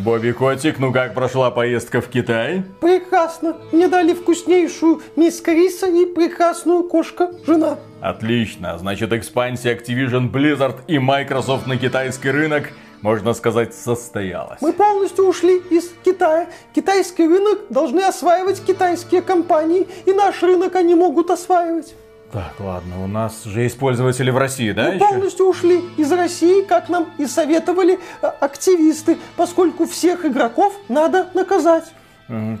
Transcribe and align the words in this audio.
Бобби 0.00 0.32
Котик, 0.32 0.78
ну 0.78 0.92
как 0.92 1.14
прошла 1.14 1.50
поездка 1.50 2.00
в 2.00 2.08
Китай? 2.08 2.62
Прекрасно. 2.80 3.58
Мне 3.70 3.86
дали 3.86 4.14
вкуснейшую 4.14 5.02
мисс 5.14 5.42
риса 5.46 5.86
и 5.86 6.06
прекрасную 6.06 6.84
кошка-жена. 6.84 7.78
Отлично. 8.00 8.78
Значит, 8.78 9.12
экспансия 9.12 9.76
Activision 9.76 10.30
Blizzard 10.30 10.78
и 10.86 10.98
Microsoft 10.98 11.66
на 11.66 11.76
китайский 11.76 12.30
рынок 12.30 12.70
можно 13.02 13.32
сказать, 13.32 13.74
состоялась. 13.74 14.60
Мы 14.60 14.74
полностью 14.74 15.26
ушли 15.26 15.56
из 15.70 15.90
Китая. 16.04 16.48
Китайский 16.74 17.26
рынок 17.26 17.60
должны 17.70 18.02
осваивать 18.02 18.62
китайские 18.62 19.22
компании, 19.22 19.88
и 20.04 20.12
наш 20.12 20.42
рынок 20.42 20.76
они 20.76 20.94
могут 20.94 21.30
осваивать. 21.30 21.94
Так, 22.32 22.54
ладно, 22.60 23.02
у 23.02 23.08
нас 23.08 23.42
же 23.42 23.62
есть 23.62 23.76
пользователи 23.76 24.30
в 24.30 24.38
России, 24.38 24.70
да? 24.70 24.88
Мы 24.88 24.94
еще? 24.94 25.04
полностью 25.04 25.46
ушли 25.46 25.82
из 25.96 26.12
России, 26.12 26.62
как 26.62 26.88
нам 26.88 27.08
и 27.18 27.26
советовали 27.26 27.98
э, 28.22 28.26
активисты, 28.26 29.18
поскольку 29.36 29.86
всех 29.86 30.24
игроков 30.24 30.72
надо 30.88 31.28
наказать. 31.34 31.84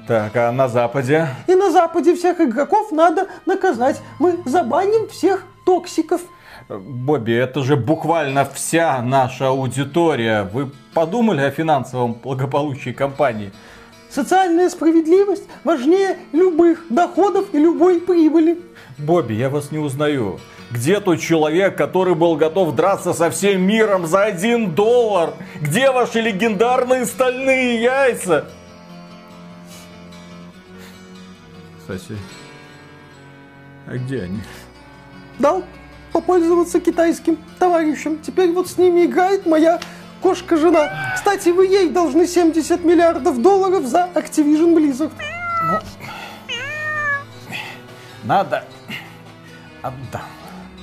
Так, 0.08 0.34
а 0.34 0.50
на 0.50 0.68
Западе? 0.68 1.28
И 1.46 1.54
на 1.54 1.70
Западе 1.70 2.16
всех 2.16 2.40
игроков 2.40 2.90
надо 2.90 3.28
наказать. 3.46 4.00
Мы 4.18 4.40
забаним 4.44 5.08
всех 5.08 5.44
токсиков. 5.64 6.22
Бобби, 6.68 7.32
это 7.32 7.62
же 7.62 7.76
буквально 7.76 8.44
вся 8.44 9.00
наша 9.02 9.48
аудитория. 9.48 10.48
Вы 10.52 10.72
подумали 10.92 11.42
о 11.42 11.50
финансовом 11.52 12.14
благополучии 12.14 12.90
компании? 12.90 13.52
Социальная 14.10 14.68
справедливость 14.68 15.44
важнее 15.62 16.16
любых 16.32 16.84
доходов 16.90 17.46
и 17.52 17.58
любой 17.58 18.00
прибыли. 18.00 18.58
Бобби, 19.00 19.32
я 19.34 19.48
вас 19.48 19.70
не 19.70 19.78
узнаю. 19.78 20.40
Где 20.70 21.00
тот 21.00 21.20
человек, 21.20 21.76
который 21.76 22.14
был 22.14 22.36
готов 22.36 22.74
драться 22.74 23.12
со 23.12 23.30
всем 23.30 23.62
миром 23.62 24.06
за 24.06 24.24
один 24.24 24.74
доллар? 24.74 25.34
Где 25.60 25.90
ваши 25.90 26.20
легендарные 26.20 27.06
стальные 27.06 27.82
яйца? 27.82 28.44
Кстати, 31.78 32.16
а 33.86 33.96
где 33.96 34.22
они? 34.22 34.40
Дал 35.38 35.64
попользоваться 36.12 36.78
китайским 36.78 37.38
товарищем. 37.58 38.18
Теперь 38.18 38.52
вот 38.52 38.68
с 38.68 38.76
ними 38.76 39.06
играет 39.06 39.46
моя 39.46 39.80
кошка-жена. 40.20 41.14
Кстати, 41.16 41.48
вы 41.48 41.66
ей 41.66 41.88
должны 41.88 42.26
70 42.26 42.84
миллиардов 42.84 43.40
долларов 43.40 43.86
за 43.86 44.10
Activision 44.14 44.74
Blizzard. 44.76 45.12
Ну, 45.64 45.78
надо 48.24 48.64
отдам. 49.82 50.22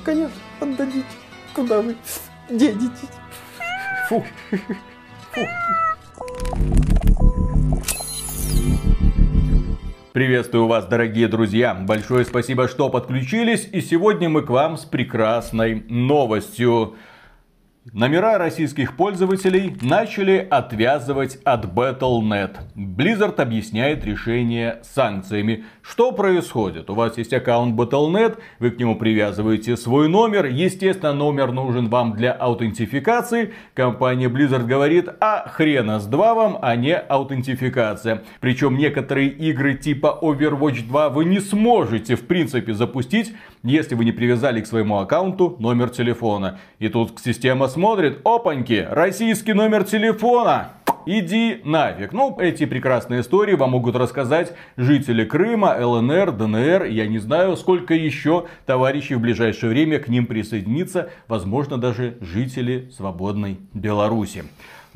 Конечно, 0.03 0.35
отдадите. 0.59 1.05
Куда 1.53 1.81
вы 1.81 1.95
денетесь? 2.49 3.09
Фу. 4.09 4.23
Фу. 5.31 5.41
Приветствую 10.13 10.65
вас, 10.65 10.87
дорогие 10.87 11.27
друзья. 11.27 11.75
Большое 11.75 12.25
спасибо, 12.25 12.67
что 12.67 12.89
подключились. 12.89 13.69
И 13.71 13.81
сегодня 13.81 14.29
мы 14.29 14.41
к 14.41 14.49
вам 14.49 14.77
с 14.77 14.85
прекрасной 14.85 15.85
новостью. 15.89 16.95
Номера 17.93 18.37
российских 18.37 18.97
пользователей 18.97 19.77
начали 19.81 20.45
отвязывать 20.49 21.37
от 21.45 21.65
Battle.net. 21.65 22.57
Blizzard 22.75 23.35
объясняет 23.39 24.03
решение 24.03 24.79
санкциями. 24.83 25.63
Что 25.81 26.11
происходит? 26.11 26.89
У 26.89 26.95
вас 26.95 27.17
есть 27.17 27.33
аккаунт 27.33 27.79
Battle.net, 27.79 28.39
вы 28.59 28.71
к 28.71 28.79
нему 28.79 28.97
привязываете 28.97 29.77
свой 29.77 30.09
номер. 30.09 30.45
Естественно, 30.47 31.13
номер 31.13 31.53
нужен 31.53 31.87
вам 31.87 32.13
для 32.13 32.33
аутентификации. 32.33 33.53
Компания 33.73 34.27
Blizzard 34.27 34.65
говорит, 34.65 35.07
а 35.21 35.47
хрена 35.47 35.99
с 35.99 36.07
два 36.07 36.33
вам, 36.33 36.59
а 36.61 36.75
не 36.75 36.95
аутентификация. 36.95 38.23
Причем 38.41 38.77
некоторые 38.77 39.29
игры 39.29 39.75
типа 39.75 40.19
Overwatch 40.21 40.85
2 40.87 41.09
вы 41.09 41.23
не 41.23 41.39
сможете 41.39 42.15
в 42.15 42.27
принципе 42.27 42.73
запустить, 42.73 43.33
если 43.67 43.95
вы 43.95 44.05
не 44.05 44.11
привязали 44.11 44.61
к 44.61 44.67
своему 44.67 44.97
аккаунту 44.97 45.55
номер 45.59 45.89
телефона. 45.89 46.59
И 46.79 46.89
тут 46.89 47.19
система 47.23 47.67
смотрит, 47.67 48.21
опаньки, 48.23 48.87
российский 48.89 49.53
номер 49.53 49.83
телефона. 49.83 50.71
Иди 51.09 51.61
нафиг. 51.63 52.11
Ну, 52.11 52.37
эти 52.37 52.65
прекрасные 52.65 53.21
истории 53.21 53.55
вам 53.55 53.71
могут 53.71 53.95
рассказать 53.95 54.53
жители 54.75 55.23
Крыма, 55.23 55.73
ЛНР, 55.79 56.33
ДНР. 56.33 56.83
Я 56.83 57.07
не 57.07 57.17
знаю, 57.17 57.55
сколько 57.55 57.93
еще 57.93 58.47
товарищей 58.65 59.15
в 59.15 59.21
ближайшее 59.21 59.69
время 59.69 59.99
к 59.99 60.09
ним 60.09 60.25
присоединится. 60.25 61.09
Возможно, 61.29 61.77
даже 61.77 62.17
жители 62.19 62.89
свободной 62.93 63.57
Беларуси. 63.73 64.43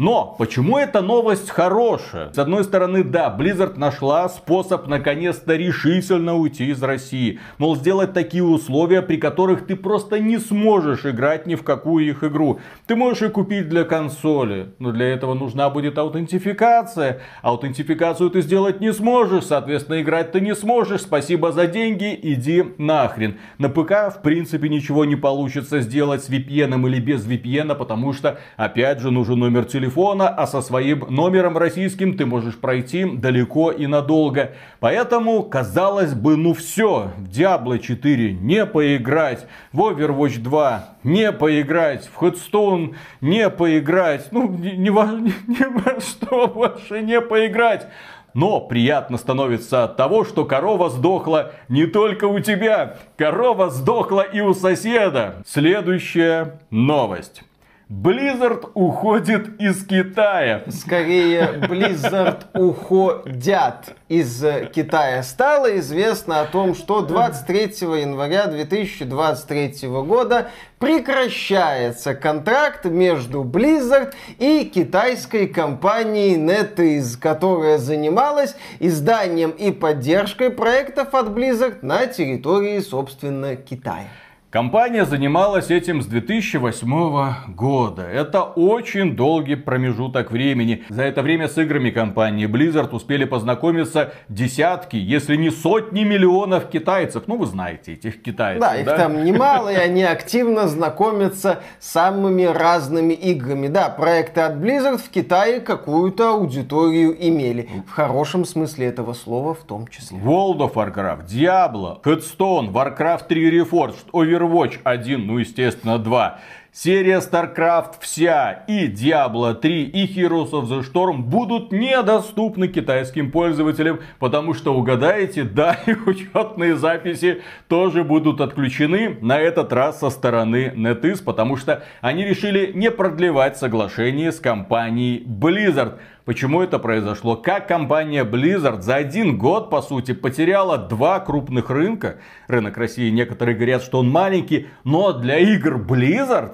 Но 0.02 0.34
почему 0.40 0.80
эта 0.80 1.02
новость 1.02 1.52
хорошая? 1.52 2.34
С 2.34 2.40
одной 2.40 2.64
стороны, 2.64 3.04
да, 3.04 3.32
Blizzard 3.38 3.78
нашла 3.78 4.28
способ 4.30 4.88
наконец-то 4.88 5.56
решительно 5.56 6.36
уйти 6.36 6.72
из 6.72 6.82
России. 6.82 7.40
Мол, 7.60 7.76
сделать 7.76 8.12
такие 8.12 8.44
условия, 8.44 9.04
при 9.04 9.18
которых 9.18 9.68
ты 9.68 9.76
просто 9.76 10.18
не 10.18 10.40
сможешь 10.40 11.06
играть 11.06 11.46
ни 11.46 11.54
в 11.54 11.62
какую 11.62 12.10
их 12.10 12.24
игру. 12.24 12.60
Ты 12.88 12.96
можешь 12.96 13.22
и 13.22 13.30
купить 13.30 13.70
для 13.70 13.84
консоли, 13.84 14.74
но 14.80 14.92
для 14.92 15.06
этого 15.06 15.36
нужна 15.36 15.70
будет 15.70 16.00
аутентификация. 16.00 17.22
Аутентификацию 17.44 18.32
ты 18.32 18.42
сделать 18.42 18.82
не 18.82 18.94
сможешь, 18.94 19.44
соответственно, 19.44 20.02
играть 20.02 20.32
ты 20.32 20.42
не 20.42 20.56
сможешь. 20.56 21.02
Спасибо 21.02 21.52
за 21.52 21.68
деньги, 21.68 22.20
иди 22.20 22.66
нахрен. 22.80 23.38
На 23.60 23.70
ПК, 23.70 24.12
в 24.12 24.24
принципе, 24.24 24.68
ничего 24.68 25.06
не 25.06 25.16
получится 25.16 25.80
сделать 25.82 26.24
с 26.24 26.30
VPN 26.32 26.88
или 26.88 27.00
без 27.00 27.24
VPN, 27.28 27.76
потому 27.76 28.14
что, 28.14 28.40
опять 28.58 29.00
же, 29.00 29.12
нужен 29.12 29.38
номер 29.38 29.66
телефона 29.66 29.91
телефона, 29.92 30.30
а 30.30 30.48
со 30.48 30.62
своим 30.62 31.06
номером 31.10 31.58
российским 31.58 32.18
ты 32.18 32.26
можешь 32.26 32.56
пройти 32.56 33.06
далеко 33.06 33.72
и 33.72 33.88
надолго. 33.88 34.52
Поэтому, 34.80 35.44
казалось 35.44 36.14
бы, 36.14 36.38
ну 36.38 36.54
все, 36.54 37.12
в 37.18 37.30
Diablo 37.30 37.78
4 37.78 38.34
не 38.34 38.66
поиграть, 38.66 39.48
в 39.74 39.82
Overwatch 39.82 40.40
2 40.40 40.86
не 41.04 41.32
поиграть, 41.32 42.10
в 42.14 42.22
Headstone 42.22 42.96
не 43.22 43.50
поиграть, 43.50 44.32
ну 44.32 44.50
ни, 44.50 44.70
ни, 44.70 44.90
ни 44.90 45.84
во 45.84 46.00
что 46.00 46.48
больше 46.48 47.02
не 47.02 47.20
поиграть. 47.22 47.88
Но 48.34 48.62
приятно 48.62 49.18
становится 49.18 49.84
от 49.84 49.98
того, 49.98 50.24
что 50.24 50.46
корова 50.46 50.90
сдохла 50.90 51.52
не 51.68 51.86
только 51.86 52.26
у 52.26 52.40
тебя, 52.40 52.98
корова 53.18 53.70
сдохла 53.70 54.22
и 54.22 54.40
у 54.40 54.54
соседа. 54.54 55.44
Следующая 55.46 56.62
новость. 56.70 57.44
Blizzard 57.92 58.70
уходит 58.74 59.60
из 59.60 59.86
Китая. 59.86 60.64
Скорее, 60.70 61.60
Blizzard 61.68 62.46
уходят 62.54 63.98
из 64.08 64.42
Китая. 64.74 65.22
Стало 65.24 65.78
известно 65.78 66.40
о 66.40 66.46
том, 66.46 66.74
что 66.74 67.02
23 67.02 67.64
января 68.00 68.48
2023 68.48 69.90
года 69.90 70.52
прекращается 70.80 72.16
контракт 72.16 72.86
между 72.86 73.44
Blizzard 73.44 74.14
и 74.40 74.72
китайской 74.74 75.48
компанией 75.48 76.38
NetEase, 76.38 77.20
которая 77.20 77.78
занималась 77.78 78.56
изданием 78.80 79.52
и 79.52 79.74
поддержкой 79.74 80.50
проектов 80.50 81.14
от 81.14 81.28
Blizzard 81.28 81.80
на 81.82 82.08
территории, 82.08 82.80
собственно, 82.80 83.58
Китая. 83.58 84.08
Компания 84.52 85.06
занималась 85.06 85.72
этим 85.72 86.02
с 86.02 86.08
2008 86.08 87.54
года. 87.56 88.02
Это 88.02 88.44
очень 88.44 89.16
долгий 89.16 89.56
промежуток 89.56 90.30
времени. 90.30 90.84
За 90.90 91.04
это 91.04 91.22
время 91.22 91.48
с 91.48 91.58
играми 91.58 91.90
компании 91.90 92.48
Blizzard 92.48 92.94
успели 92.94 93.24
познакомиться 93.24 94.12
десятки, 94.28 94.98
если 94.98 95.38
не 95.38 95.52
сотни 95.52 96.04
миллионов 96.04 96.68
китайцев. 96.68 97.24
Ну, 97.28 97.38
вы 97.38 97.46
знаете 97.46 97.94
этих 97.94 98.22
китайцев. 98.22 98.60
Да, 98.60 98.76
их 98.76 98.86
да? 98.86 98.98
там 98.98 99.24
немало, 99.24 99.72
и 99.72 99.76
они 99.78 100.04
активно 100.18 100.68
знакомятся 100.68 101.62
с 101.80 101.90
самыми 101.90 102.44
разными 102.44 103.14
играми. 103.14 103.70
Да, 103.70 103.88
проекты 103.88 104.42
от 104.42 104.56
Blizzard 104.56 104.98
в 104.98 105.10
Китае 105.10 105.62
какую-то 105.62 106.32
аудиторию 106.32 107.16
имели. 107.26 107.70
В 107.88 107.92
хорошем 107.92 108.44
смысле 108.44 108.88
этого 108.88 109.14
слова 109.14 109.54
в 109.54 109.64
том 109.64 109.88
числе. 109.88 110.18
World 110.18 110.58
of 110.58 110.74
Warcraft, 110.74 111.28
Diablo, 111.28 112.04
Hearthstone, 112.04 112.74
Warcraft 112.74 113.28
3 113.30 113.62
Reforged, 113.62 114.12
Over 114.12 114.41
Overwatch 114.42 114.80
1, 114.84 115.26
ну 115.26 115.38
естественно 115.40 115.98
2. 115.98 116.40
Серия 116.74 117.18
StarCraft 117.20 117.96
вся 118.00 118.64
и 118.66 118.88
Diablo 118.88 119.54
3 119.54 119.84
и 119.88 120.06
Heroes 120.06 120.52
of 120.52 120.70
the 120.70 120.82
Storm 120.90 121.18
будут 121.18 121.74
недоступны 121.74 122.70
китайским 122.70 123.30
пользователям, 123.30 124.00
потому 124.20 124.54
что 124.54 124.74
угадаете, 124.74 125.44
да, 125.44 125.78
и 125.86 125.92
учетные 125.92 126.78
записи 126.78 127.42
тоже 127.68 128.06
будут 128.06 128.40
отключены, 128.40 129.18
на 129.20 129.38
этот 129.38 129.74
раз 129.74 130.00
со 130.00 130.10
стороны 130.10 130.72
NetEase, 130.74 131.22
потому 131.22 131.58
что 131.58 131.84
они 132.00 132.24
решили 132.24 132.72
не 132.74 132.90
продлевать 132.90 133.58
соглашение 133.58 134.32
с 134.32 134.40
компанией 134.40 135.26
Blizzard. 135.28 136.00
Почему 136.24 136.62
это 136.62 136.80
произошло? 136.80 137.36
Как 137.36 137.68
компания 137.68 138.24
Blizzard 138.24 138.80
за 138.82 138.96
один 138.96 139.38
год, 139.38 139.70
по 139.70 139.82
сути, 139.82 140.14
потеряла 140.14 140.78
два 140.78 141.20
крупных 141.20 141.70
рынка. 141.70 142.20
Рынок 142.48 142.78
России, 142.78 143.10
некоторые 143.10 143.56
говорят, 143.56 143.82
что 143.82 144.00
он 144.00 144.10
маленький, 144.10 144.68
но 144.86 145.12
для 145.12 145.40
игр 145.40 145.76
Blizzard 145.76 146.54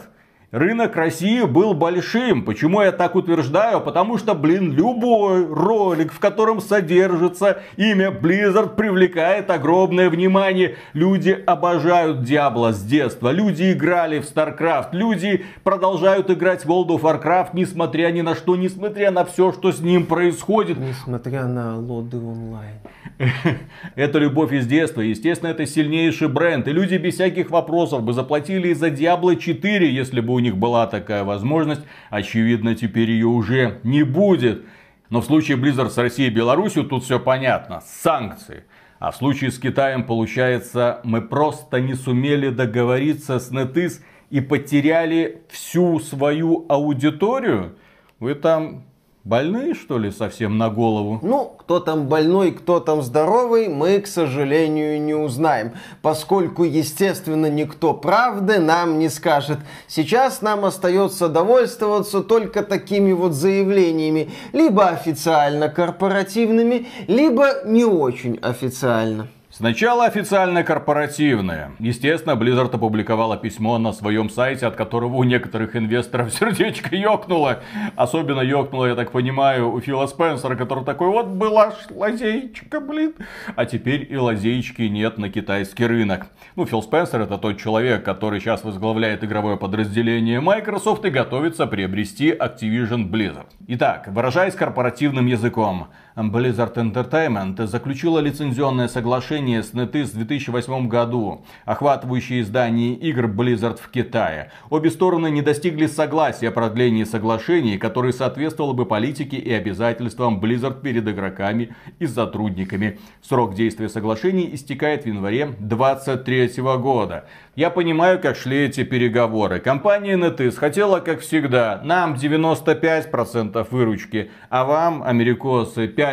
Рынок 0.52 0.96
России 0.96 1.42
был 1.42 1.74
большим. 1.74 2.46
Почему 2.46 2.82
я 2.82 2.94
так 2.94 3.16
утверждаю? 3.16 3.82
Потому 3.82 4.18
что, 4.18 4.34
блин, 4.34 4.72
любой 4.72 5.46
ролик, 5.46 6.14
в 6.14 6.20
котором 6.20 6.62
содержится 6.62 7.60
имя 7.76 8.12
Blizzard, 8.12 8.78
привлекает 8.78 9.50
огромное 9.50 10.10
внимание. 10.10 10.78
Люди 10.94 11.38
обожают 11.46 12.24
Диабло 12.24 12.72
с 12.72 12.82
детства. 12.82 13.32
Люди 13.32 13.74
играли 13.74 14.20
в 14.20 14.24
StarCraft. 14.24 14.92
Люди 14.94 15.44
продолжают 15.66 16.32
играть 16.32 16.64
в 16.64 16.70
World 16.70 16.98
of 16.98 17.02
Warcraft, 17.02 17.50
несмотря 17.52 18.10
ни 18.12 18.22
на 18.22 18.34
что, 18.34 18.56
несмотря 18.56 19.12
на 19.12 19.26
все, 19.26 19.52
что 19.52 19.74
с 19.74 19.82
ним 19.82 20.06
происходит. 20.06 20.78
Несмотря 20.78 21.46
на 21.48 21.78
лоды 21.78 22.16
онлайн. 22.16 22.76
Это 23.96 24.20
любовь 24.20 24.54
из 24.54 24.66
детства. 24.68 25.02
Естественно, 25.02 25.50
это 25.50 25.66
сильнейший 25.66 26.28
бренд. 26.28 26.68
И 26.68 26.72
люди 26.72 26.96
без 26.96 27.16
всяких 27.16 27.50
вопросов 27.50 28.04
бы 28.04 28.14
заплатили 28.14 28.74
за 28.74 28.88
Diablo 28.90 29.36
4, 29.36 29.92
если 29.92 30.22
бы 30.22 30.37
у 30.38 30.39
них 30.39 30.56
была 30.56 30.88
такая 30.88 31.24
возможность. 31.24 31.81
Очевидно, 32.10 32.75
теперь 32.75 33.10
ее 33.12 33.28
уже 33.28 33.80
не 33.84 34.04
будет. 34.04 34.63
Но 35.10 35.22
в 35.22 35.25
случае 35.25 35.57
Blizzard 35.57 35.89
с 35.89 35.98
Россией 35.98 36.30
и 36.30 36.34
Беларусью 36.34 36.84
тут 36.84 37.04
все 37.04 37.19
понятно. 37.19 37.81
Санкции. 37.86 38.63
А 39.00 39.12
в 39.12 39.16
случае 39.16 39.51
с 39.51 39.60
Китаем 39.60 40.04
получается, 40.04 41.01
мы 41.04 41.22
просто 41.22 41.80
не 41.80 41.94
сумели 41.94 42.50
договориться 42.50 43.39
с 43.39 43.51
NetEase 43.51 44.01
и 44.30 44.42
потеряли 44.42 45.42
всю 45.50 46.00
свою 46.00 46.66
аудиторию. 46.69 47.78
Вы 48.19 48.36
там 48.36 48.86
Больные, 49.27 49.74
что 49.74 49.97
ли, 49.97 50.09
совсем 50.09 50.57
на 50.57 50.69
голову? 50.69 51.19
Ну, 51.21 51.53
кто 51.59 51.81
там 51.81 52.07
больной, 52.07 52.53
кто 52.53 52.79
там 52.79 53.01
здоровый, 53.01 53.68
мы, 53.68 54.00
к 54.00 54.07
сожалению, 54.07 55.01
не 55.01 55.15
узнаем, 55.15 55.74
поскольку, 56.01 56.63
естественно, 56.63 57.47
никто 57.47 57.94
правды 57.94 58.59
нам 58.59 59.00
не 59.00 59.09
скажет. 59.09 59.57
Сейчас 59.89 60.41
нам 60.41 60.63
остается 60.63 61.27
довольствоваться 61.27 62.21
только 62.21 62.63
такими 62.63 63.12
вот 63.12 63.33
заявлениями, 63.33 64.29
либо 64.53 64.88
официально 64.88 65.68
корпоративными, 65.68 66.88
либо 67.07 67.65
не 67.65 67.83
очень 67.83 68.38
официально. 68.41 69.27
Сначала 69.57 70.06
официально 70.06 70.63
корпоративное. 70.63 71.71
Естественно, 71.80 72.33
Blizzard 72.33 72.75
опубликовала 72.75 73.38
письмо 73.38 73.80
на 73.80 73.92
своем 73.92 74.30
сайте, 74.30 74.68
от 74.68 74.75
которого 74.75 75.15
у 75.15 75.24
некоторых 75.24 75.75
инвесторов 75.75 76.31
сердечко 76.39 76.95
ёкнуло. 76.95 77.63
Особенно 77.95 78.42
ёкнуло, 78.42 78.86
я 78.86 78.94
так 78.94 79.12
понимаю, 79.12 79.74
у 79.74 79.81
Фила 79.81 80.06
Спенсера, 80.06 80.56
который 80.56 80.86
такой, 80.86 81.07
вот 81.07 81.30
была 81.30 81.74
лазейчика, 81.89 82.80
блин. 82.80 83.15
А 83.56 83.65
теперь 83.65 84.06
и 84.07 84.15
лазейчики 84.15 84.83
нет 84.83 85.18
на 85.18 85.31
китайский 85.31 85.88
рынок. 85.88 86.27
Ну, 86.56 86.68
Фил 86.68 86.83
Спенсер 86.83 87.21
это 87.21 87.39
тот 87.39 87.57
человек, 87.57 88.06
который 88.06 88.39
сейчас 88.39 88.63
возглавляет 88.63 89.24
игровое 89.24 89.57
подразделение 89.57 90.39
Microsoft 90.39 91.03
и 91.06 91.10
готовится 91.10 91.65
приобрести 91.65 92.30
Activision 92.30 93.10
Blizzard. 93.10 93.48
Итак, 93.65 94.07
выражаясь 94.10 94.53
корпоративным 94.53 95.25
языком, 95.25 95.88
Blizzard 96.18 96.74
Entertainment 96.74 97.68
заключила 97.68 98.18
лицензионное 98.18 98.88
соглашение 98.88 99.62
с 99.62 99.74
NetEase 99.74 100.06
в 100.06 100.14
2008 100.16 100.88
году, 100.88 101.46
охватывающее 101.64 102.42
издание 102.42 102.96
игр 102.96 103.25
Blizzard 103.25 103.80
в 103.80 103.88
Китае. 103.90 104.50
Обе 104.72 104.90
стороны 104.90 105.30
не 105.30 105.44
достигли 105.44 105.86
согласия 105.86 106.48
о 106.48 106.52
продлении 106.52 107.04
соглашений, 107.04 107.78
которое 107.78 108.14
соответствовало 108.14 108.74
бы 108.74 108.88
политике 108.88 109.38
и 109.38 109.54
обязательствам 109.54 110.40
Blizzard 110.40 110.81
перед 110.81 111.08
игроками 111.08 111.75
и 112.00 112.08
сотрудниками. 112.08 112.98
Срок 113.22 113.54
действия 113.54 113.88
соглашений 113.88 114.50
истекает 114.52 115.04
в 115.04 115.06
январе 115.06 115.56
2023 115.60 116.63
года. 116.80 117.25
Я 117.56 117.70
понимаю, 117.70 118.20
как 118.20 118.38
шли 118.38 118.66
эти 118.66 118.84
переговоры. 118.84 119.60
Компания 119.60 120.18
NetEase 120.18 120.56
хотела, 120.56 121.00
как 121.00 121.20
всегда, 121.20 121.80
нам 121.84 122.16
95% 122.16 123.68
выручки, 123.70 124.31
а 124.50 124.66
вам, 124.66 125.04
америкосы, 125.04 125.86
5%. 125.86 126.06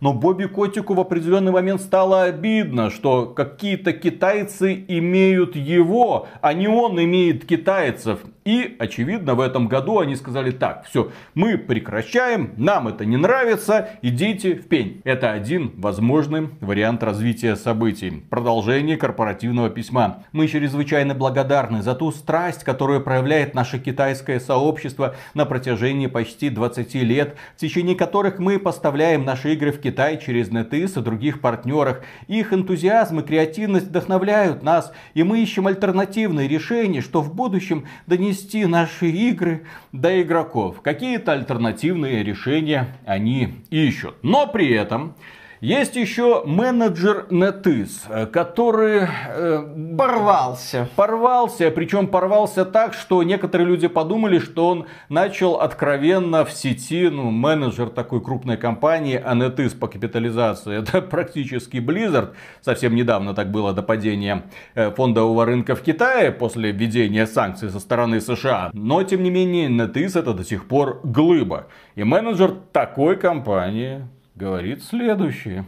Но 0.00 0.12
Бобби 0.12 0.44
Котику 0.46 0.94
в 0.94 1.00
определенный 1.00 1.52
момент 1.52 1.80
стало 1.80 2.22
обидно, 2.22 2.90
что 2.90 3.26
какие-то 3.26 3.92
китайцы 3.92 4.84
имеют 4.88 5.56
его, 5.56 6.28
а 6.40 6.52
не 6.52 6.68
он 6.68 7.02
имеет 7.02 7.44
китайцев. 7.44 8.20
И, 8.44 8.76
очевидно, 8.78 9.34
в 9.34 9.40
этом 9.40 9.68
году 9.68 10.00
они 10.00 10.16
сказали 10.16 10.50
так, 10.50 10.84
все, 10.86 11.10
мы 11.34 11.56
прекращаем, 11.56 12.52
нам 12.58 12.88
это 12.88 13.06
не 13.06 13.16
нравится, 13.16 13.88
идите 14.02 14.54
в 14.54 14.68
пень. 14.68 15.00
Это 15.04 15.32
один 15.32 15.72
возможный 15.78 16.50
вариант 16.60 17.02
развития 17.02 17.56
событий. 17.56 18.22
Продолжение 18.28 18.98
корпоративного 18.98 19.70
письма. 19.70 20.24
Мы 20.32 20.46
чрезвычайно 20.46 21.14
благодарны 21.14 21.80
за 21.80 21.94
ту 21.94 22.12
страсть, 22.12 22.64
которую 22.64 23.02
проявляет 23.02 23.54
наше 23.54 23.78
китайское 23.78 24.38
сообщество 24.40 25.16
на 25.32 25.46
протяжении 25.46 26.06
почти 26.06 26.50
20 26.50 26.94
лет, 26.96 27.36
в 27.56 27.60
течение 27.60 27.96
которых 27.96 28.38
мы 28.38 28.58
поставляем 28.58 29.24
наши 29.24 29.54
игры 29.54 29.72
в 29.72 29.80
Китай 29.80 30.20
через 30.20 30.50
NetEase 30.50 31.00
и 31.00 31.02
других 31.02 31.40
партнерах. 31.40 32.02
Их 32.26 32.52
энтузиазм 32.52 33.20
и 33.20 33.22
креативность 33.22 33.86
вдохновляют 33.86 34.62
нас, 34.62 34.92
и 35.14 35.22
мы 35.22 35.42
ищем 35.42 35.66
альтернативные 35.66 36.46
решения, 36.46 37.00
что 37.00 37.22
в 37.22 37.34
будущем 37.34 37.86
донесет 38.06 38.33
донести 38.34 38.66
наши 38.66 39.10
игры 39.10 39.64
до 39.92 40.20
игроков. 40.20 40.80
Какие-то 40.82 41.32
альтернативные 41.32 42.24
решения 42.24 42.96
они 43.06 43.64
ищут. 43.70 44.16
Но 44.22 44.46
при 44.48 44.72
этом 44.72 45.14
есть 45.64 45.96
еще 45.96 46.42
менеджер 46.44 47.24
NetEase, 47.30 48.26
который 48.26 49.08
э, 49.08 49.96
порвался. 49.96 50.88
Порвался, 50.94 51.70
причем 51.70 52.08
порвался 52.08 52.66
так, 52.66 52.92
что 52.92 53.22
некоторые 53.22 53.66
люди 53.66 53.88
подумали, 53.88 54.40
что 54.40 54.68
он 54.68 54.86
начал 55.08 55.54
откровенно 55.54 56.44
в 56.44 56.52
сети, 56.52 57.08
ну, 57.08 57.30
менеджер 57.30 57.88
такой 57.88 58.22
крупной 58.22 58.58
компании, 58.58 59.18
а 59.24 59.34
NetEase 59.34 59.78
по 59.78 59.88
капитализации, 59.88 60.80
это 60.80 61.00
практически 61.14 61.78
Blizzard. 61.78 62.34
Совсем 62.60 62.94
недавно 62.94 63.32
так 63.32 63.50
было 63.50 63.72
до 63.72 63.82
падения 63.82 64.42
э, 64.74 64.90
фондового 64.90 65.46
рынка 65.46 65.76
в 65.76 65.80
Китае 65.80 66.30
после 66.30 66.72
введения 66.72 67.26
санкций 67.26 67.70
со 67.70 67.80
стороны 67.80 68.20
США. 68.20 68.68
Но, 68.74 69.02
тем 69.02 69.22
не 69.22 69.30
менее, 69.30 69.70
NetEase 69.70 70.18
это 70.20 70.34
до 70.34 70.44
сих 70.44 70.68
пор 70.68 71.00
глыба. 71.04 71.68
И 71.94 72.04
менеджер 72.04 72.54
такой 72.70 73.16
компании 73.16 74.06
говорит 74.34 74.82
следующее. 74.82 75.64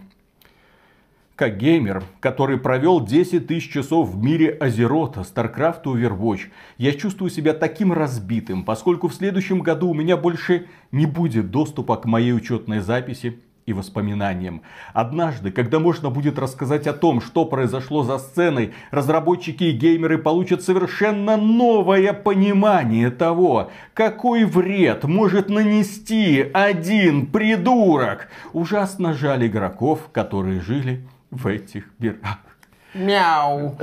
Как 1.37 1.59
геймер, 1.59 2.03
который 2.21 2.59
провел 2.59 3.05
10 3.05 3.47
тысяч 3.47 3.71
часов 3.71 4.09
в 4.09 4.23
мире 4.23 4.51
Азерота, 4.51 5.21
StarCraft 5.21 5.83
и 5.85 6.03
Overwatch, 6.03 6.49
я 6.79 6.93
чувствую 6.93 7.29
себя 7.31 7.53
таким 7.53 7.93
разбитым, 7.93 8.65
поскольку 8.65 9.09
в 9.09 9.15
следующем 9.15 9.61
году 9.61 9.91
у 9.91 9.95
меня 9.95 10.17
больше 10.17 10.67
не 10.93 11.05
будет 11.05 11.51
доступа 11.51 11.97
к 11.97 12.07
моей 12.07 12.33
учетной 12.33 12.81
записи, 12.81 13.39
и 13.67 13.73
воспоминаниям. 13.73 14.63
Однажды, 14.95 15.51
когда 15.51 15.81
можно 15.81 16.09
будет 16.09 16.39
рассказать 16.39 16.87
о 16.87 16.93
том, 16.93 17.21
что 17.21 17.45
произошло 17.45 18.05
за 18.05 18.19
сценой, 18.19 18.73
разработчики 18.93 19.65
и 19.65 19.73
геймеры 19.73 20.19
получат 20.19 20.63
совершенно 20.63 21.37
новое 21.37 22.13
понимание 22.13 23.11
того, 23.11 23.71
какой 23.93 24.45
вред 24.45 25.05
может 25.05 25.49
нанести 25.49 26.49
один 26.55 27.27
придурок. 27.27 28.29
Ужасно 28.53 29.13
жаль 29.13 29.47
игроков, 29.49 30.11
которые 30.13 30.61
жили 30.61 31.07
в 31.31 31.49
этих 31.49 31.85
мирах. 31.99 32.39
Мяу. 32.97 33.77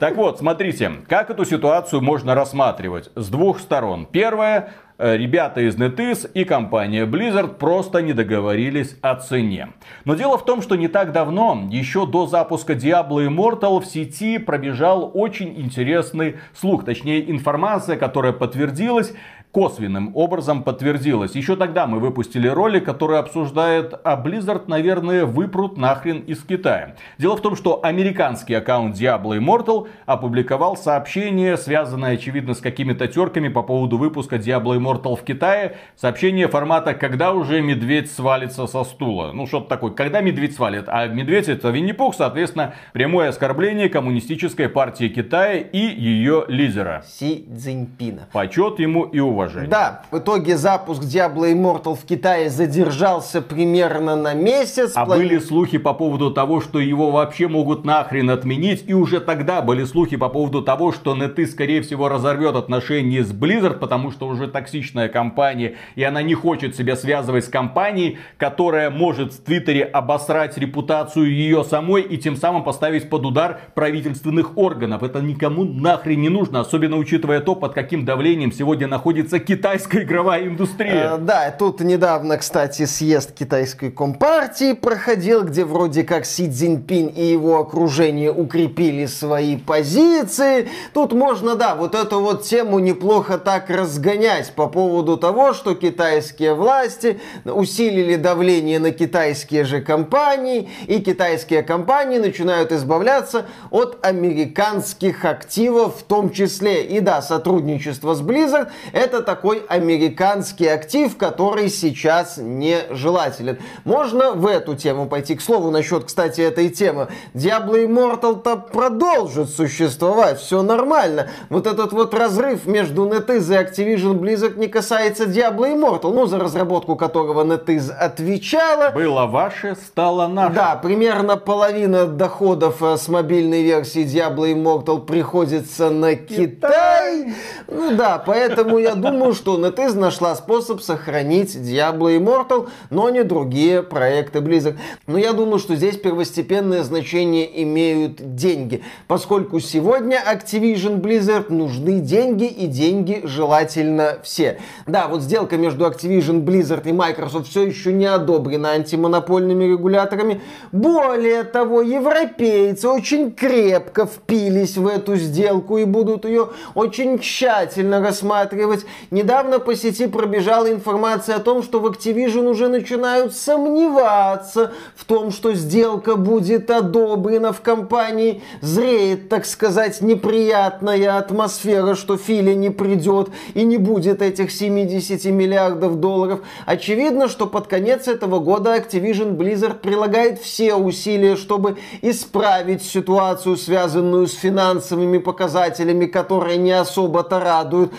Так 0.00 0.16
вот, 0.16 0.38
смотрите, 0.38 0.92
как 1.08 1.30
эту 1.30 1.44
ситуацию 1.44 2.02
можно 2.02 2.34
рассматривать 2.34 3.10
с 3.14 3.28
двух 3.28 3.60
сторон. 3.60 4.06
Первое, 4.10 4.70
Э, 4.98 5.14
ребята 5.14 5.60
из 5.60 5.76
NetEase 5.76 6.30
и 6.32 6.44
компания 6.44 7.04
Blizzard 7.04 7.56
просто 7.56 8.00
не 8.00 8.14
договорились 8.14 8.96
о 9.02 9.16
цене. 9.16 9.68
Но 10.06 10.14
дело 10.14 10.38
в 10.38 10.44
том, 10.46 10.62
что 10.62 10.76
не 10.76 10.88
так 10.88 11.12
давно, 11.12 11.68
еще 11.70 12.06
до 12.06 12.26
запуска 12.26 12.72
Diablo 12.72 13.26
Immortal 13.26 13.80
в 13.80 13.86
сети 13.86 14.38
пробежал 14.38 15.10
очень 15.12 15.60
интересный 15.60 16.36
слух, 16.54 16.86
точнее 16.86 17.30
информация, 17.30 17.96
которая 17.96 18.32
подтвердилась 18.32 19.12
косвенным 19.56 20.10
образом 20.14 20.62
подтвердилось. 20.62 21.34
Еще 21.34 21.56
тогда 21.56 21.86
мы 21.86 21.98
выпустили 21.98 22.46
ролик, 22.46 22.84
который 22.84 23.18
обсуждает, 23.18 23.94
а 24.04 24.22
Blizzard, 24.22 24.64
наверное, 24.66 25.24
выпрут 25.24 25.78
нахрен 25.78 26.18
из 26.18 26.42
Китая. 26.42 26.96
Дело 27.16 27.38
в 27.38 27.40
том, 27.40 27.56
что 27.56 27.80
американский 27.82 28.52
аккаунт 28.52 28.94
Diablo 28.94 29.34
Immortal 29.38 29.88
опубликовал 30.04 30.76
сообщение, 30.76 31.56
связанное, 31.56 32.16
очевидно, 32.16 32.52
с 32.52 32.60
какими-то 32.60 33.08
терками 33.08 33.48
по 33.48 33.62
поводу 33.62 33.96
выпуска 33.96 34.36
Diablo 34.36 34.76
Immortal 34.76 35.16
в 35.16 35.22
Китае. 35.22 35.76
Сообщение 35.96 36.48
формата 36.48 36.92
«Когда 36.92 37.32
уже 37.32 37.62
медведь 37.62 38.10
свалится 38.10 38.66
со 38.66 38.84
стула?» 38.84 39.30
Ну, 39.32 39.46
что-то 39.46 39.70
такое. 39.70 39.92
Когда 39.92 40.20
медведь 40.20 40.54
свалит? 40.54 40.84
А 40.86 41.06
медведь 41.06 41.48
это 41.48 41.70
Винни-Пух, 41.70 42.14
соответственно, 42.14 42.74
прямое 42.92 43.30
оскорбление 43.30 43.88
коммунистической 43.88 44.68
партии 44.68 45.08
Китая 45.08 45.60
и 45.60 45.78
ее 45.78 46.44
лидера. 46.46 47.02
Си 47.06 47.46
Цзиньпина. 47.56 48.28
Почет 48.34 48.80
ему 48.80 49.04
и 49.04 49.18
уважение 49.18 49.45
уважение. 49.46 49.70
Да, 49.70 50.02
в 50.10 50.18
итоге 50.18 50.56
запуск 50.56 51.02
Diablo 51.02 51.52
Immortal 51.52 51.96
в 51.96 52.04
Китае 52.04 52.50
задержался 52.50 53.42
примерно 53.42 54.16
на 54.16 54.34
месяц. 54.34 54.92
А 54.94 55.04
Плани- 55.04 55.18
были 55.18 55.38
слухи 55.38 55.78
по 55.78 55.94
поводу 55.94 56.30
того, 56.30 56.60
что 56.60 56.78
его 56.78 57.10
вообще 57.10 57.48
могут 57.48 57.84
нахрен 57.84 58.30
отменить. 58.30 58.84
И 58.86 58.94
уже 58.94 59.20
тогда 59.20 59.62
были 59.62 59.84
слухи 59.84 60.16
по 60.16 60.28
поводу 60.28 60.62
того, 60.62 60.92
что 60.92 61.14
NetEase, 61.16 61.46
скорее 61.46 61.82
всего, 61.82 62.08
разорвет 62.08 62.56
отношения 62.56 63.24
с 63.24 63.32
Blizzard, 63.32 63.78
потому 63.78 64.10
что 64.10 64.26
уже 64.28 64.48
токсичная 64.48 65.08
компания, 65.08 65.76
и 65.94 66.02
она 66.02 66.22
не 66.22 66.34
хочет 66.34 66.76
себя 66.76 66.96
связывать 66.96 67.44
с 67.44 67.48
компанией, 67.48 68.18
которая 68.36 68.90
может 68.90 69.32
в 69.32 69.42
Твиттере 69.42 69.84
обосрать 69.84 70.58
репутацию 70.58 71.30
ее 71.30 71.64
самой 71.64 72.02
и 72.02 72.16
тем 72.18 72.36
самым 72.36 72.64
поставить 72.64 73.08
под 73.08 73.26
удар 73.26 73.60
правительственных 73.74 74.56
органов. 74.56 75.02
Это 75.02 75.20
никому 75.20 75.64
нахрен 75.64 76.20
не 76.20 76.28
нужно, 76.28 76.60
особенно 76.60 76.96
учитывая 76.96 77.40
то, 77.40 77.54
под 77.54 77.74
каким 77.74 78.04
давлением 78.04 78.52
сегодня 78.52 78.86
находится 78.86 79.25
китайская 79.30 80.02
игровая 80.02 80.36
Э, 80.36 80.46
индустрия. 80.46 81.16
Да, 81.18 81.50
тут 81.50 81.80
недавно, 81.80 82.38
кстати, 82.38 82.84
съезд 82.86 83.32
китайской 83.32 83.90
компартии 83.90 84.72
проходил, 84.72 85.42
где 85.42 85.64
вроде 85.64 86.04
как 86.04 86.24
Си 86.24 86.48
Цзиньпинь 86.50 87.12
и 87.16 87.24
его 87.24 87.58
окружение 87.58 88.32
укрепили 88.32 89.06
свои 89.06 89.56
позиции. 89.56 90.68
Тут 90.92 91.12
можно, 91.12 91.56
да, 91.56 91.74
вот 91.74 91.94
эту 91.94 92.20
вот 92.20 92.44
тему 92.44 92.78
неплохо 92.78 93.38
так 93.38 93.70
разгонять 93.70 94.52
по 94.52 94.66
поводу 94.66 95.16
того, 95.16 95.52
что 95.52 95.74
китайские 95.74 96.54
власти 96.54 97.20
усилили 97.44 98.16
давление 98.16 98.78
на 98.78 98.90
китайские 98.90 99.64
же 99.64 99.80
компании, 99.80 100.68
и 100.86 101.00
китайские 101.00 101.62
компании 101.62 102.18
начинают 102.18 102.72
избавляться 102.72 103.46
от 103.70 104.04
американских 104.04 105.24
активов 105.24 106.00
в 106.00 106.02
том 106.04 106.30
числе. 106.30 106.84
И 106.84 107.00
да, 107.00 107.22
сотрудничество 107.22 108.14
с 108.14 108.20
Blizzard 108.20 108.68
это 108.92 109.15
такой 109.22 109.64
американский 109.68 110.66
актив, 110.66 111.16
который 111.16 111.68
сейчас 111.68 112.36
нежелателен. 112.38 113.58
Можно 113.84 114.32
в 114.32 114.46
эту 114.46 114.74
тему 114.74 115.06
пойти. 115.06 115.34
К 115.34 115.40
слову, 115.40 115.70
насчет, 115.70 116.04
кстати, 116.04 116.40
этой 116.40 116.68
темы. 116.68 117.08
Diablo 117.34 117.84
Immortal-то 117.86 118.56
продолжит 118.56 119.50
существовать, 119.50 120.38
все 120.38 120.62
нормально. 120.62 121.28
Вот 121.48 121.66
этот 121.66 121.92
вот 121.92 122.14
разрыв 122.14 122.66
между 122.66 123.06
NetEase 123.06 123.36
и 123.36 123.96
Activision 123.96 124.18
Blizzard 124.18 124.58
не 124.58 124.68
касается 124.68 125.24
Diablo 125.24 125.72
Immortal, 125.72 126.12
ну, 126.12 126.26
за 126.26 126.38
разработку 126.38 126.96
которого 126.96 127.44
NetEase 127.44 127.90
отвечала. 127.92 128.90
Было 128.90 129.26
ваше, 129.26 129.76
стало 129.76 130.26
наше. 130.26 130.54
Да, 130.54 130.76
примерно 130.76 131.36
половина 131.36 132.06
доходов 132.06 132.82
э, 132.82 132.96
с 132.96 133.08
мобильной 133.08 133.62
версии 133.62 134.04
Diablo 134.04 134.52
Immortal 134.52 135.04
приходится 135.04 135.90
на 135.90 136.14
Китай. 136.14 137.34
Ну 137.68 137.96
да, 137.96 138.22
поэтому 138.24 138.78
я 138.78 138.94
думаю, 138.94 139.05
что 139.34 139.58
NetEase 139.58 139.98
нашла 139.98 140.34
способ 140.34 140.80
сохранить 140.80 141.54
Diablo 141.54 142.16
Immortal, 142.16 142.68
но 142.90 143.08
не 143.10 143.22
другие 143.22 143.82
проекты 143.82 144.40
Blizzard. 144.40 144.76
Но 145.06 145.18
я 145.18 145.32
думаю, 145.32 145.58
что 145.58 145.76
здесь 145.76 145.96
первостепенное 145.96 146.82
значение 146.82 147.62
имеют 147.62 148.34
деньги, 148.34 148.82
поскольку 149.06 149.60
сегодня 149.60 150.18
Activision 150.18 151.00
Blizzard 151.00 151.52
нужны 151.52 152.00
деньги 152.00 152.46
и 152.46 152.66
деньги 152.66 153.20
желательно 153.24 154.18
все. 154.22 154.58
Да, 154.86 155.08
вот 155.08 155.22
сделка 155.22 155.56
между 155.56 155.86
Activision 155.86 156.44
Blizzard 156.44 156.88
и 156.88 156.92
Microsoft 156.92 157.48
все 157.48 157.62
еще 157.62 157.92
не 157.92 158.06
одобрена 158.06 158.70
антимонопольными 158.70 159.64
регуляторами. 159.64 160.40
Более 160.72 161.44
того, 161.44 161.82
европейцы 161.82 162.88
очень 162.88 163.32
крепко 163.32 164.06
впились 164.06 164.76
в 164.76 164.86
эту 164.86 165.16
сделку 165.16 165.78
и 165.78 165.84
будут 165.84 166.24
ее 166.24 166.48
очень 166.74 167.18
тщательно 167.18 168.00
рассматривать. 168.00 168.84
Недавно 169.10 169.58
по 169.58 169.76
сети 169.76 170.06
пробежала 170.06 170.70
информация 170.70 171.36
о 171.36 171.40
том, 171.40 171.62
что 171.62 171.80
в 171.80 171.86
Activision 171.86 172.48
уже 172.48 172.68
начинают 172.68 173.34
сомневаться 173.34 174.72
в 174.96 175.04
том, 175.04 175.30
что 175.30 175.54
сделка 175.54 176.16
будет 176.16 176.70
одобрена 176.70 177.52
в 177.52 177.60
компании. 177.60 178.42
Зреет, 178.60 179.28
так 179.28 179.46
сказать, 179.46 180.00
неприятная 180.00 181.18
атмосфера, 181.18 181.94
что 181.94 182.16
Филя 182.16 182.54
не 182.54 182.70
придет 182.70 183.28
и 183.54 183.62
не 183.62 183.76
будет 183.76 184.22
этих 184.22 184.50
70 184.50 185.24
миллиардов 185.26 186.00
долларов. 186.00 186.40
Очевидно, 186.64 187.28
что 187.28 187.46
под 187.46 187.66
конец 187.68 188.08
этого 188.08 188.40
года 188.40 188.76
Activision 188.76 189.36
Blizzard 189.36 189.78
прилагает 189.80 190.40
все 190.40 190.74
усилия, 190.74 191.36
чтобы 191.36 191.76
исправить 192.02 192.82
ситуацию, 192.82 193.56
связанную 193.56 194.26
с 194.26 194.34
финансовыми 194.34 195.18
показателями, 195.18 196.06
которые 196.06 196.58
не 196.58 196.72
особо-то 196.72 197.40
радуют 197.40 197.92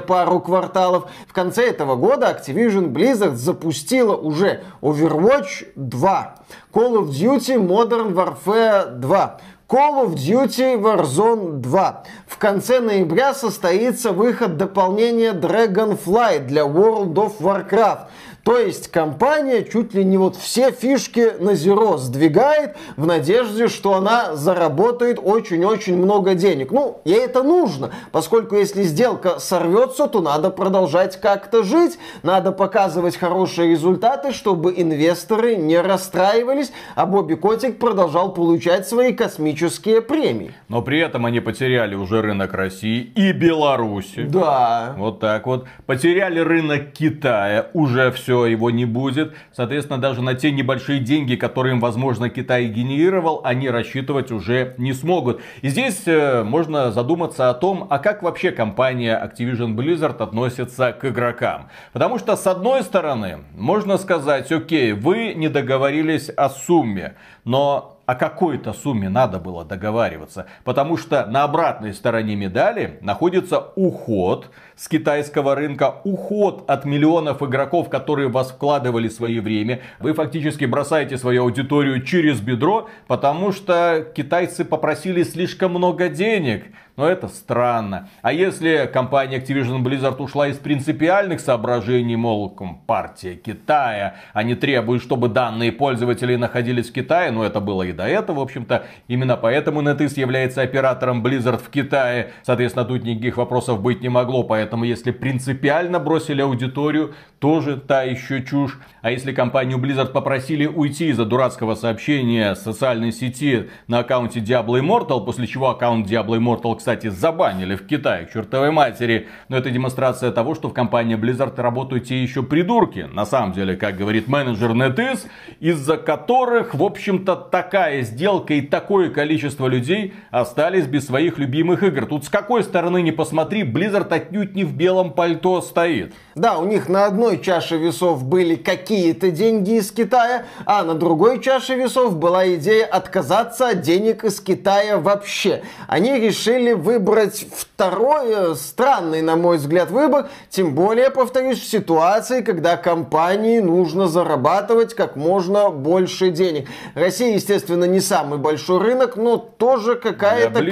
пару 0.00 0.40
кварталов. 0.40 1.10
В 1.26 1.32
конце 1.32 1.68
этого 1.68 1.96
года 1.96 2.30
Activision 2.30 2.92
Blizzard 2.92 3.34
запустила 3.34 4.16
уже 4.16 4.62
Overwatch 4.80 5.66
2, 5.74 6.34
Call 6.72 6.94
of 6.94 7.08
Duty 7.10 7.56
Modern 7.56 8.14
Warfare 8.14 8.98
2, 8.98 9.40
Call 9.68 10.06
of 10.06 10.14
Duty 10.14 10.80
Warzone 10.80 11.60
2. 11.60 12.04
В 12.26 12.38
конце 12.38 12.80
ноября 12.80 13.34
состоится 13.34 14.12
выход 14.12 14.56
дополнения 14.56 15.34
Dragonflight 15.34 16.46
для 16.46 16.62
World 16.62 17.12
of 17.14 17.38
Warcraft. 17.40 18.08
То 18.48 18.56
есть 18.56 18.88
компания 18.88 19.62
чуть 19.62 19.92
ли 19.92 20.02
не 20.02 20.16
вот 20.16 20.34
все 20.34 20.70
фишки 20.70 21.34
на 21.38 21.54
зеро 21.54 21.98
сдвигает 21.98 22.78
в 22.96 23.04
надежде, 23.04 23.68
что 23.68 23.92
она 23.92 24.36
заработает 24.36 25.18
очень-очень 25.22 25.98
много 25.98 26.34
денег. 26.34 26.72
Ну, 26.72 27.02
ей 27.04 27.26
это 27.26 27.42
нужно, 27.42 27.90
поскольку 28.10 28.56
если 28.56 28.84
сделка 28.84 29.38
сорвется, 29.38 30.06
то 30.06 30.22
надо 30.22 30.48
продолжать 30.48 31.20
как-то 31.20 31.62
жить, 31.62 31.98
надо 32.22 32.50
показывать 32.50 33.18
хорошие 33.18 33.72
результаты, 33.72 34.32
чтобы 34.32 34.72
инвесторы 34.74 35.56
не 35.56 35.78
расстраивались, 35.78 36.72
а 36.94 37.04
Бобби 37.04 37.34
Котик 37.34 37.78
продолжал 37.78 38.32
получать 38.32 38.88
свои 38.88 39.12
космические 39.12 40.00
премии. 40.00 40.54
Но 40.68 40.80
при 40.80 41.00
этом 41.00 41.26
они 41.26 41.40
потеряли 41.40 41.96
уже 41.96 42.22
рынок 42.22 42.54
России 42.54 43.12
и 43.14 43.32
Беларуси. 43.32 44.22
Да. 44.22 44.94
Вот 44.96 45.20
так 45.20 45.46
вот. 45.46 45.66
Потеряли 45.84 46.40
рынок 46.40 46.92
Китая, 46.94 47.66
уже 47.74 48.10
все, 48.10 48.37
его 48.46 48.70
не 48.70 48.84
будет. 48.84 49.34
Соответственно, 49.52 49.98
даже 49.98 50.22
на 50.22 50.34
те 50.34 50.50
небольшие 50.50 51.00
деньги, 51.00 51.36
которые 51.36 51.74
им, 51.74 51.80
возможно, 51.80 52.30
Китай 52.30 52.66
генерировал, 52.66 53.40
они 53.44 53.68
рассчитывать 53.68 54.30
уже 54.30 54.74
не 54.78 54.92
смогут. 54.92 55.40
И 55.62 55.68
здесь 55.68 56.02
э, 56.06 56.42
можно 56.44 56.90
задуматься 56.92 57.50
о 57.50 57.54
том, 57.54 57.86
а 57.90 57.98
как 57.98 58.22
вообще 58.22 58.50
компания 58.50 59.18
Activision 59.18 59.74
Blizzard 59.74 60.22
относится 60.22 60.92
к 60.92 61.04
игрокам. 61.04 61.68
Потому 61.92 62.18
что, 62.18 62.36
с 62.36 62.46
одной 62.46 62.82
стороны, 62.82 63.38
можно 63.56 63.98
сказать, 63.98 64.50
окей, 64.52 64.92
вы 64.92 65.34
не 65.34 65.48
договорились 65.48 66.28
о 66.30 66.48
сумме, 66.48 67.14
но 67.44 67.97
о 68.08 68.14
какой-то 68.14 68.72
сумме 68.72 69.10
надо 69.10 69.38
было 69.38 69.66
договариваться. 69.66 70.46
Потому 70.64 70.96
что 70.96 71.26
на 71.26 71.44
обратной 71.44 71.92
стороне 71.92 72.36
медали 72.36 72.98
находится 73.02 73.58
уход 73.76 74.48
с 74.76 74.88
китайского 74.88 75.54
рынка, 75.54 75.96
уход 76.04 76.64
от 76.70 76.86
миллионов 76.86 77.42
игроков, 77.42 77.90
которые 77.90 78.30
вас 78.30 78.50
вкладывали 78.50 79.10
свое 79.10 79.42
время. 79.42 79.82
Вы 79.98 80.14
фактически 80.14 80.64
бросаете 80.64 81.18
свою 81.18 81.42
аудиторию 81.42 82.02
через 82.02 82.40
бедро, 82.40 82.88
потому 83.08 83.52
что 83.52 84.10
китайцы 84.16 84.64
попросили 84.64 85.22
слишком 85.22 85.72
много 85.72 86.08
денег. 86.08 86.64
Но 86.98 87.08
это 87.08 87.28
странно. 87.28 88.08
А 88.22 88.32
если 88.32 88.90
компания 88.92 89.38
Activision 89.38 89.84
Blizzard 89.84 90.20
ушла 90.20 90.48
из 90.48 90.56
принципиальных 90.56 91.38
соображений, 91.38 92.16
мол, 92.16 92.50
партия 92.88 93.36
Китая, 93.36 94.16
они 94.32 94.56
требуют, 94.56 95.00
чтобы 95.04 95.28
данные 95.28 95.70
пользователей 95.70 96.36
находились 96.36 96.90
в 96.90 96.92
Китае, 96.92 97.30
но 97.30 97.44
это 97.44 97.60
было 97.60 97.84
и 97.84 97.92
до 97.92 98.02
этого, 98.02 98.40
в 98.40 98.42
общем-то. 98.42 98.84
Именно 99.06 99.36
поэтому 99.36 99.80
NetEase 99.80 100.18
является 100.18 100.60
оператором 100.60 101.24
Blizzard 101.24 101.62
в 101.62 101.70
Китае. 101.70 102.32
Соответственно, 102.42 102.84
тут 102.84 103.04
никаких 103.04 103.36
вопросов 103.36 103.80
быть 103.80 104.02
не 104.02 104.08
могло. 104.08 104.42
Поэтому, 104.42 104.82
если 104.82 105.12
принципиально 105.12 106.00
бросили 106.00 106.42
аудиторию, 106.42 107.14
тоже 107.38 107.76
та 107.76 108.02
еще 108.02 108.42
чушь. 108.42 108.76
А 109.02 109.12
если 109.12 109.32
компанию 109.32 109.78
Blizzard 109.78 110.10
попросили 110.10 110.66
уйти 110.66 111.10
из-за 111.10 111.24
дурацкого 111.24 111.76
сообщения 111.76 112.56
социальной 112.56 113.12
сети 113.12 113.70
на 113.86 114.00
аккаунте 114.00 114.40
Diablo 114.40 114.80
Immortal, 114.80 115.24
после 115.24 115.46
чего 115.46 115.70
аккаунт 115.70 116.10
Diablo 116.10 116.36
Immortal, 116.36 116.76
кстати, 116.76 116.87
забанили 116.96 117.76
в 117.76 117.86
Китае 117.86 118.26
к 118.26 118.32
чертовой 118.32 118.70
матери. 118.70 119.28
Но 119.48 119.56
это 119.56 119.70
демонстрация 119.70 120.30
того, 120.30 120.54
что 120.54 120.68
в 120.68 120.72
компании 120.72 121.16
Blizzard 121.16 121.60
работают 121.60 122.06
те 122.06 122.22
еще 122.22 122.42
придурки. 122.42 123.08
На 123.12 123.26
самом 123.26 123.52
деле, 123.52 123.76
как 123.76 123.96
говорит 123.96 124.28
менеджер 124.28 124.70
NetEase, 124.70 125.26
из-за 125.60 125.96
которых, 125.96 126.74
в 126.74 126.82
общем-то, 126.82 127.36
такая 127.36 128.02
сделка 128.02 128.54
и 128.54 128.60
такое 128.60 129.10
количество 129.10 129.66
людей 129.66 130.14
остались 130.30 130.86
без 130.86 131.06
своих 131.06 131.38
любимых 131.38 131.82
игр. 131.82 132.06
Тут 132.06 132.24
с 132.24 132.28
какой 132.28 132.62
стороны 132.62 133.02
не 133.02 133.12
посмотри, 133.12 133.62
Blizzard 133.62 134.12
отнюдь 134.12 134.54
не 134.54 134.64
в 134.64 134.74
белом 134.74 135.12
пальто 135.12 135.60
стоит. 135.60 136.14
Да, 136.34 136.58
у 136.58 136.66
них 136.66 136.88
на 136.88 137.06
одной 137.06 137.38
чаше 137.38 137.76
весов 137.76 138.24
были 138.24 138.54
какие-то 138.54 139.30
деньги 139.30 139.78
из 139.78 139.90
Китая, 139.90 140.44
а 140.64 140.84
на 140.84 140.94
другой 140.94 141.40
чаше 141.40 141.74
весов 141.74 142.16
была 142.16 142.54
идея 142.54 142.86
отказаться 142.86 143.70
от 143.70 143.80
денег 143.80 144.24
из 144.24 144.40
Китая 144.40 144.98
вообще. 144.98 145.62
Они 145.86 146.18
решили 146.18 146.72
выбрать 146.78 147.46
второй, 147.54 148.56
странный, 148.56 149.22
на 149.22 149.36
мой 149.36 149.58
взгляд, 149.58 149.90
выбор. 149.90 150.28
Тем 150.50 150.74
более, 150.74 151.10
повторюсь, 151.10 151.60
в 151.60 151.68
ситуации, 151.68 152.40
когда 152.40 152.76
компании 152.76 153.60
нужно 153.60 154.08
зарабатывать 154.08 154.94
как 154.94 155.16
можно 155.16 155.70
больше 155.70 156.30
денег. 156.30 156.68
Россия, 156.94 157.34
естественно, 157.34 157.84
не 157.84 158.00
самый 158.00 158.38
большой 158.38 158.78
рынок, 158.78 159.16
но 159.16 159.36
тоже 159.36 159.94
какая-то 159.96 160.62